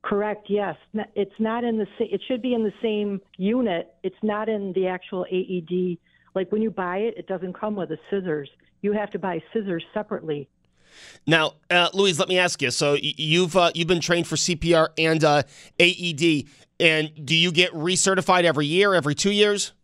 Correct. 0.08 0.46
Yes, 0.48 0.74
it's 1.14 1.38
not 1.38 1.64
in 1.64 1.76
the. 1.76 1.86
It 1.98 2.22
should 2.26 2.40
be 2.40 2.54
in 2.54 2.64
the 2.64 2.72
same 2.80 3.20
unit. 3.36 3.94
It's 4.02 4.16
not 4.22 4.48
in 4.48 4.72
the 4.72 4.86
actual 4.86 5.26
AED. 5.30 5.98
Like 6.34 6.50
when 6.50 6.62
you 6.62 6.70
buy 6.70 6.98
it, 6.98 7.14
it 7.18 7.26
doesn't 7.26 7.52
come 7.52 7.76
with 7.76 7.90
the 7.90 7.98
scissors. 8.08 8.48
You 8.80 8.94
have 8.94 9.10
to 9.10 9.18
buy 9.18 9.42
scissors 9.52 9.84
separately. 9.92 10.48
Now, 11.26 11.56
uh, 11.70 11.90
Louise, 11.92 12.18
let 12.18 12.30
me 12.30 12.38
ask 12.38 12.62
you. 12.62 12.70
So 12.70 12.96
you've 12.98 13.54
uh, 13.54 13.70
you've 13.74 13.86
been 13.86 14.00
trained 14.00 14.26
for 14.26 14.36
CPR 14.36 14.88
and 14.96 15.22
uh, 15.22 15.42
AED, 15.78 16.46
and 16.80 17.10
do 17.26 17.36
you 17.36 17.52
get 17.52 17.70
recertified 17.72 18.44
every 18.44 18.64
year, 18.64 18.94
every 18.94 19.14
two 19.14 19.30
years? 19.30 19.74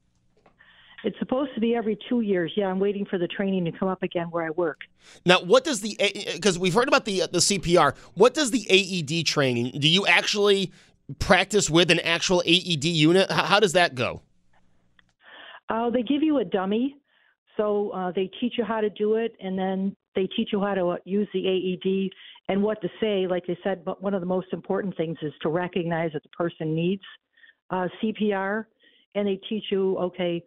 It's 1.04 1.18
supposed 1.18 1.54
to 1.54 1.60
be 1.60 1.74
every 1.74 1.98
two 2.08 2.22
years. 2.22 2.52
Yeah, 2.56 2.66
I'm 2.66 2.80
waiting 2.80 3.04
for 3.04 3.18
the 3.18 3.28
training 3.28 3.66
to 3.66 3.72
come 3.72 3.88
up 3.88 4.02
again 4.02 4.28
where 4.30 4.44
I 4.44 4.50
work. 4.50 4.80
Now, 5.26 5.40
what 5.40 5.62
does 5.64 5.80
the 5.80 5.96
because 6.32 6.58
we've 6.58 6.72
heard 6.72 6.88
about 6.88 7.04
the 7.04 7.20
the 7.30 7.38
CPR? 7.38 7.94
What 8.14 8.34
does 8.34 8.50
the 8.50 8.66
AED 8.70 9.26
training? 9.26 9.78
Do 9.78 9.88
you 9.88 10.06
actually 10.06 10.72
practice 11.18 11.68
with 11.68 11.90
an 11.90 12.00
actual 12.00 12.42
AED 12.46 12.84
unit? 12.84 13.30
How, 13.30 13.44
how 13.44 13.60
does 13.60 13.74
that 13.74 13.94
go? 13.94 14.22
Uh, 15.68 15.90
they 15.90 16.02
give 16.02 16.22
you 16.22 16.38
a 16.38 16.44
dummy, 16.44 16.96
so 17.56 17.90
uh, 17.90 18.12
they 18.12 18.30
teach 18.40 18.54
you 18.56 18.64
how 18.64 18.80
to 18.80 18.90
do 18.90 19.16
it, 19.16 19.34
and 19.40 19.58
then 19.58 19.94
they 20.14 20.26
teach 20.36 20.50
you 20.52 20.60
how 20.60 20.74
to 20.74 20.96
use 21.04 21.28
the 21.34 21.46
AED, 21.46 22.10
and 22.48 22.62
what 22.62 22.80
to 22.80 22.88
say. 23.00 23.26
Like 23.26 23.46
they 23.46 23.58
said, 23.62 23.84
but 23.84 24.02
one 24.02 24.14
of 24.14 24.20
the 24.20 24.26
most 24.26 24.48
important 24.52 24.96
things 24.96 25.18
is 25.22 25.32
to 25.42 25.48
recognize 25.50 26.12
that 26.12 26.22
the 26.22 26.28
person 26.30 26.74
needs 26.74 27.02
uh, 27.70 27.88
CPR, 28.02 28.64
and 29.14 29.26
they 29.26 29.38
teach 29.48 29.64
you, 29.70 29.98
okay, 29.98 30.44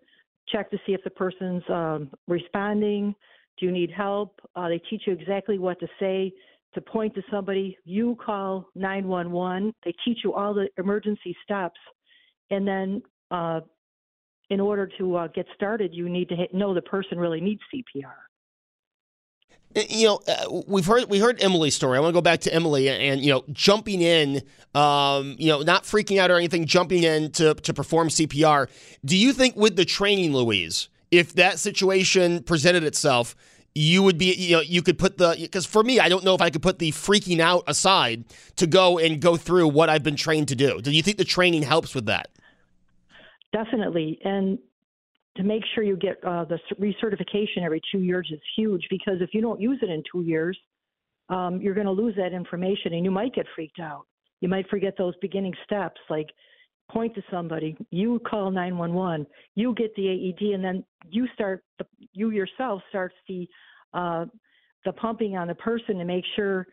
check 0.52 0.70
to 0.72 0.78
see 0.86 0.93
if 0.93 1.04
the 1.04 1.10
person's 1.10 1.64
um, 1.70 2.12
responding. 2.28 3.14
Do 3.60 3.66
you 3.66 3.72
need 3.72 3.91
help? 3.91 4.39
Uh, 4.56 4.70
they 4.70 4.82
teach 4.89 5.04
you 5.08 5.14
exactly 5.14 5.58
what 5.58 5.80
to 5.80 5.88
say 6.00 6.32
to 6.74 6.82
point 6.82 7.16
to 7.16 7.22
somebody. 7.32 7.78
You 7.86 8.18
call 8.24 8.68
911. 8.76 9.74
They 9.84 9.93
teach 10.06 10.20
you 10.24 10.34
all 10.34 10.54
the 10.54 10.68
emergency 10.78 11.36
steps, 11.43 11.80
and 12.52 12.68
then 12.68 13.02
uh, 13.32 13.62
in 14.50 14.60
order 14.60 14.89
to 14.98 15.16
uh, 15.16 15.28
get 15.28 15.45
started, 15.56 15.93
you 15.93 16.08
need 16.08 16.30
to 16.30 16.36
know 16.54 16.74
the 16.74 16.82
person 16.82 17.18
really 17.18 17.41
needs 17.41 17.62
CPR. 17.74 18.26
Uh, 19.78 19.84
you 19.89 20.07
know, 20.07 20.19
uh, 20.28 20.61
we've 20.67 20.86
heard 20.86 21.05
we 21.09 21.19
heard 21.19 21.41
Emily's 21.41 21.75
story. 21.75 21.97
I 21.97 22.01
want 22.01 22.11
to 22.11 22.17
go 22.17 22.21
back 22.21 22.41
to 22.41 22.53
Emily 22.53 22.89
and, 22.89 23.01
and 23.01 23.21
you 23.21 23.32
know, 23.32 23.43
jumping 23.51 24.01
in, 24.01 24.41
um, 24.73 25.36
you 25.38 25.47
know, 25.47 25.61
not 25.61 25.84
freaking 25.84 26.17
out 26.17 26.32
or 26.32 26.38
anything, 26.38 26.65
jumping 26.65 27.03
in 27.03 27.32
to 27.34 27.53
to 27.53 27.73
perform 27.73 28.09
CPR. 28.09 28.67
Do 29.05 29.15
you 29.15 29.34
think 29.34 29.55
with 29.55 29.75
the 29.75 29.86
training, 29.86 30.34
Louise, 30.34 30.89
if 31.11 31.34
that 31.34 31.59
situation 31.59 32.43
presented 32.43 32.84
itself, 32.84 33.36
you 33.75 34.01
would 34.01 34.17
be, 34.17 34.34
you 34.34 34.55
know, 34.55 34.61
you 34.61 34.82
could 34.82 34.97
put 34.97 35.17
the 35.17 35.36
because 35.39 35.65
for 35.65 35.84
me, 35.84 35.99
I 35.99 36.09
don't 36.09 36.23
know 36.23 36.34
if 36.34 36.41
I 36.41 36.49
could 36.49 36.63
put 36.63 36.80
the 36.80 36.91
freaking 36.91 37.39
out 37.39 37.63
aside 37.67 38.25
to 38.55 38.65
go 38.65 38.97
and 38.97 39.21
go 39.21 39.38
through 39.38 39.67
what 39.67 39.89
I've 39.89 40.03
been 40.03 40.15
trained 40.15 40.47
to 40.47 40.55
do. 40.55 40.82
Do 40.82 40.91
you 40.91 41.03
think 41.03 41.17
the 41.17 41.25
training 41.25 41.61
helps 41.61 41.93
with 41.93 42.07
that? 42.07 42.30
Definitely, 43.53 44.19
and 44.23 44.57
to 45.38 45.44
make 45.44 45.64
sure 45.74 45.84
you 45.84 45.96
get 45.96 46.24
uh, 46.24 46.46
the 46.46 46.60
recertification 46.80 47.64
every 47.64 47.82
two 47.92 48.00
years 48.00 48.30
is 48.32 48.40
huge 48.56 48.86
because 48.90 49.16
if 49.22 49.30
you 49.34 49.42
don't 49.42 49.62
use 49.62 49.80
it 49.82 49.90
in 49.90 50.04
two 50.12 50.22
years, 50.22 50.58
um, 51.30 51.62
you're 51.62 51.74
going 51.74 51.86
to 51.88 51.92
lose 51.92 52.16
that 52.16 52.34
information 52.34 52.94
and 52.94 53.04
you 53.04 53.12
might 53.12 53.34
get 53.34 53.46
freaked 53.56 53.80
out. 53.80 54.06
You 54.42 54.50
might 54.50 54.68
forget 54.70 54.96
those 54.98 55.16
beginning 55.22 55.54
steps 55.66 56.00
like 56.10 56.28
point 56.90 57.14
to 57.16 57.22
somebody, 57.30 57.76
you 57.92 58.20
call 58.20 58.52
911, 58.52 59.28
you 59.56 59.74
get 59.76 59.94
the 59.96 60.08
AED, 60.08 60.54
and 60.54 60.64
then 60.64 60.84
you 61.10 61.28
start, 61.34 61.64
the, 61.80 61.86
you 62.14 62.30
yourself 62.32 62.82
starts 62.90 63.16
the 63.28 63.48
uh, 63.94 64.26
the 64.86 64.94
pumping 64.94 65.36
on 65.36 65.48
the 65.48 65.56
person 65.56 65.98
to 65.98 66.06
make 66.06 66.24
sure 66.36 66.68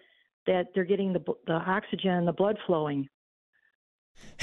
that 0.46 0.66
they're 0.74 0.84
getting 0.84 1.12
the 1.12 1.22
the 1.46 1.54
oxygen 1.54 2.10
and 2.10 2.28
the 2.28 2.32
blood 2.32 2.56
flowing. 2.66 3.08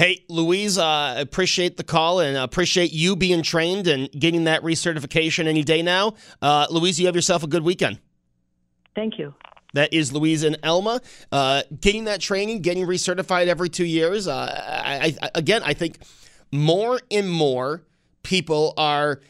Hey, 0.02 0.26
Louise, 0.30 0.80
uh, 0.80 1.16
appreciate 1.20 1.78
the 1.78 1.84
call 1.84 2.22
and 2.22 2.36
appreciate 2.36 2.92
you 2.92 3.16
being 3.16 3.44
trained 3.44 3.88
and 3.88 4.10
getting 4.12 4.46
that 4.46 4.64
recertification 4.64 5.46
any 5.46 5.64
day 5.64 5.84
now. 5.84 6.16
Uh, 6.42 6.66
Louise, 6.72 7.00
you 7.00 7.06
have 7.06 7.16
yourself 7.16 7.44
a 7.44 7.48
good 7.48 7.64
weekend. 7.64 8.00
Thank 8.96 9.20
you. 9.20 9.36
That 9.74 9.94
is 9.94 10.12
Louise 10.12 10.44
and 10.44 10.58
Elma. 10.64 11.02
Uh, 11.32 11.62
getting 11.80 12.06
that 12.06 12.20
training, 12.20 12.62
getting 12.62 12.88
recertified 12.88 13.46
every 13.46 13.70
two 13.70 13.86
years. 13.86 14.28
Uh, 14.28 14.82
I, 14.84 15.16
I, 15.22 15.30
again, 15.36 15.62
I 15.64 15.74
think 15.74 16.00
more 16.52 17.00
and 17.12 17.30
more 17.30 17.84
people 18.24 18.74
are 18.78 19.22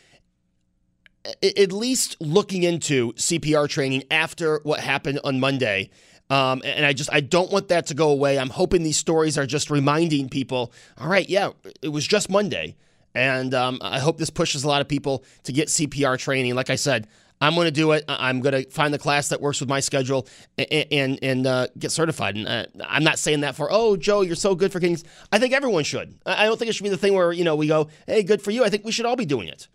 at 1.44 1.72
least 1.72 2.16
looking 2.20 2.64
into 2.64 3.14
CPR 3.14 3.68
training 3.68 4.04
after 4.10 4.62
what 4.64 4.80
happened 4.80 5.20
on 5.24 5.40
Monday. 5.40 5.90
Um, 6.32 6.62
and 6.64 6.86
I 6.86 6.94
just 6.94 7.10
I 7.12 7.20
don't 7.20 7.52
want 7.52 7.68
that 7.68 7.88
to 7.88 7.94
go 7.94 8.10
away. 8.10 8.40
I'm 8.40 8.50
hoping 8.50 8.84
these 8.84 8.98
stories 8.98 9.38
are 9.38 9.46
just 9.46 9.70
reminding 9.70 10.30
people. 10.30 10.72
All 10.98 11.10
right, 11.10 11.28
yeah, 11.28 11.50
it 11.82 11.90
was 11.90 12.08
just 12.08 12.30
Monday, 12.30 12.78
and 13.14 13.54
um, 13.54 13.80
I 13.82 14.00
hope 14.00 14.18
this 14.18 14.30
pushes 14.30 14.64
a 14.64 14.68
lot 14.70 14.80
of 14.80 14.88
people 14.88 15.26
to 15.44 15.52
get 15.52 15.68
CPR 15.68 16.18
training. 16.18 16.56
Like 16.56 16.70
I 16.70 16.76
said, 16.76 17.10
I'm 17.42 17.54
going 17.54 17.66
to 17.66 17.72
do 17.72 17.92
it. 17.92 18.06
I'm 18.08 18.40
going 18.40 18.64
to 18.64 18.70
find 18.70 18.94
the 18.94 18.98
class 18.98 19.28
that 19.28 19.42
works 19.42 19.60
with 19.60 19.68
my 19.68 19.82
schedule 19.82 20.26
and 20.58 20.86
and, 20.90 21.20
and 21.22 21.46
uh, 21.46 21.68
get 21.78 21.92
certified. 21.92 22.38
And 22.38 22.48
uh, 22.48 22.66
I'm 22.88 23.04
not 23.04 23.20
saying 23.20 23.42
that 23.42 23.58
for 23.58 23.68
oh 23.70 23.98
Joe, 23.98 24.22
you're 24.22 24.38
so 24.38 24.56
good 24.56 24.72
for 24.72 24.80
things. 24.80 25.04
I 25.34 25.38
think 25.38 25.54
everyone 25.54 25.84
should. 25.84 26.18
I 26.26 26.46
don't 26.46 26.58
think 26.58 26.70
it 26.70 26.76
should 26.76 26.86
be 26.86 26.90
the 26.90 26.98
thing 26.98 27.14
where 27.14 27.34
you 27.34 27.44
know 27.44 27.58
we 27.58 27.68
go, 27.68 27.90
hey, 28.08 28.24
good 28.24 28.42
for 28.42 28.52
you. 28.52 28.64
I 28.64 28.70
think 28.70 28.86
we 28.86 28.94
should 28.94 29.06
all 29.06 29.18
be 29.18 29.26
doing 29.26 29.50
it. 29.50 29.68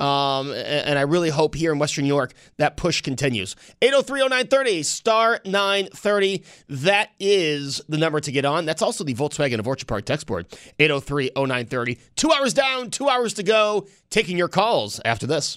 Um, 0.00 0.52
and 0.52 0.98
I 0.98 1.02
really 1.02 1.30
hope 1.30 1.54
here 1.54 1.72
in 1.72 1.78
Western 1.78 2.04
New 2.04 2.08
York 2.08 2.34
that 2.58 2.76
push 2.76 3.00
continues. 3.00 3.56
8030930, 3.80 4.84
star 4.84 5.40
930. 5.44 6.44
That 6.68 7.10
is 7.18 7.80
the 7.88 7.98
number 7.98 8.20
to 8.20 8.32
get 8.32 8.44
on. 8.44 8.64
That's 8.66 8.82
also 8.82 9.04
the 9.04 9.14
Volkswagen 9.14 9.58
of 9.58 9.66
Orchard 9.66 9.88
Park 9.88 10.04
text 10.04 10.26
board. 10.26 10.48
8030930. 10.78 11.98
Two 12.16 12.32
hours 12.32 12.52
down, 12.52 12.90
two 12.90 13.08
hours 13.08 13.34
to 13.34 13.42
go. 13.42 13.86
Taking 14.10 14.38
your 14.38 14.48
calls 14.48 15.00
after 15.04 15.26
this. 15.26 15.54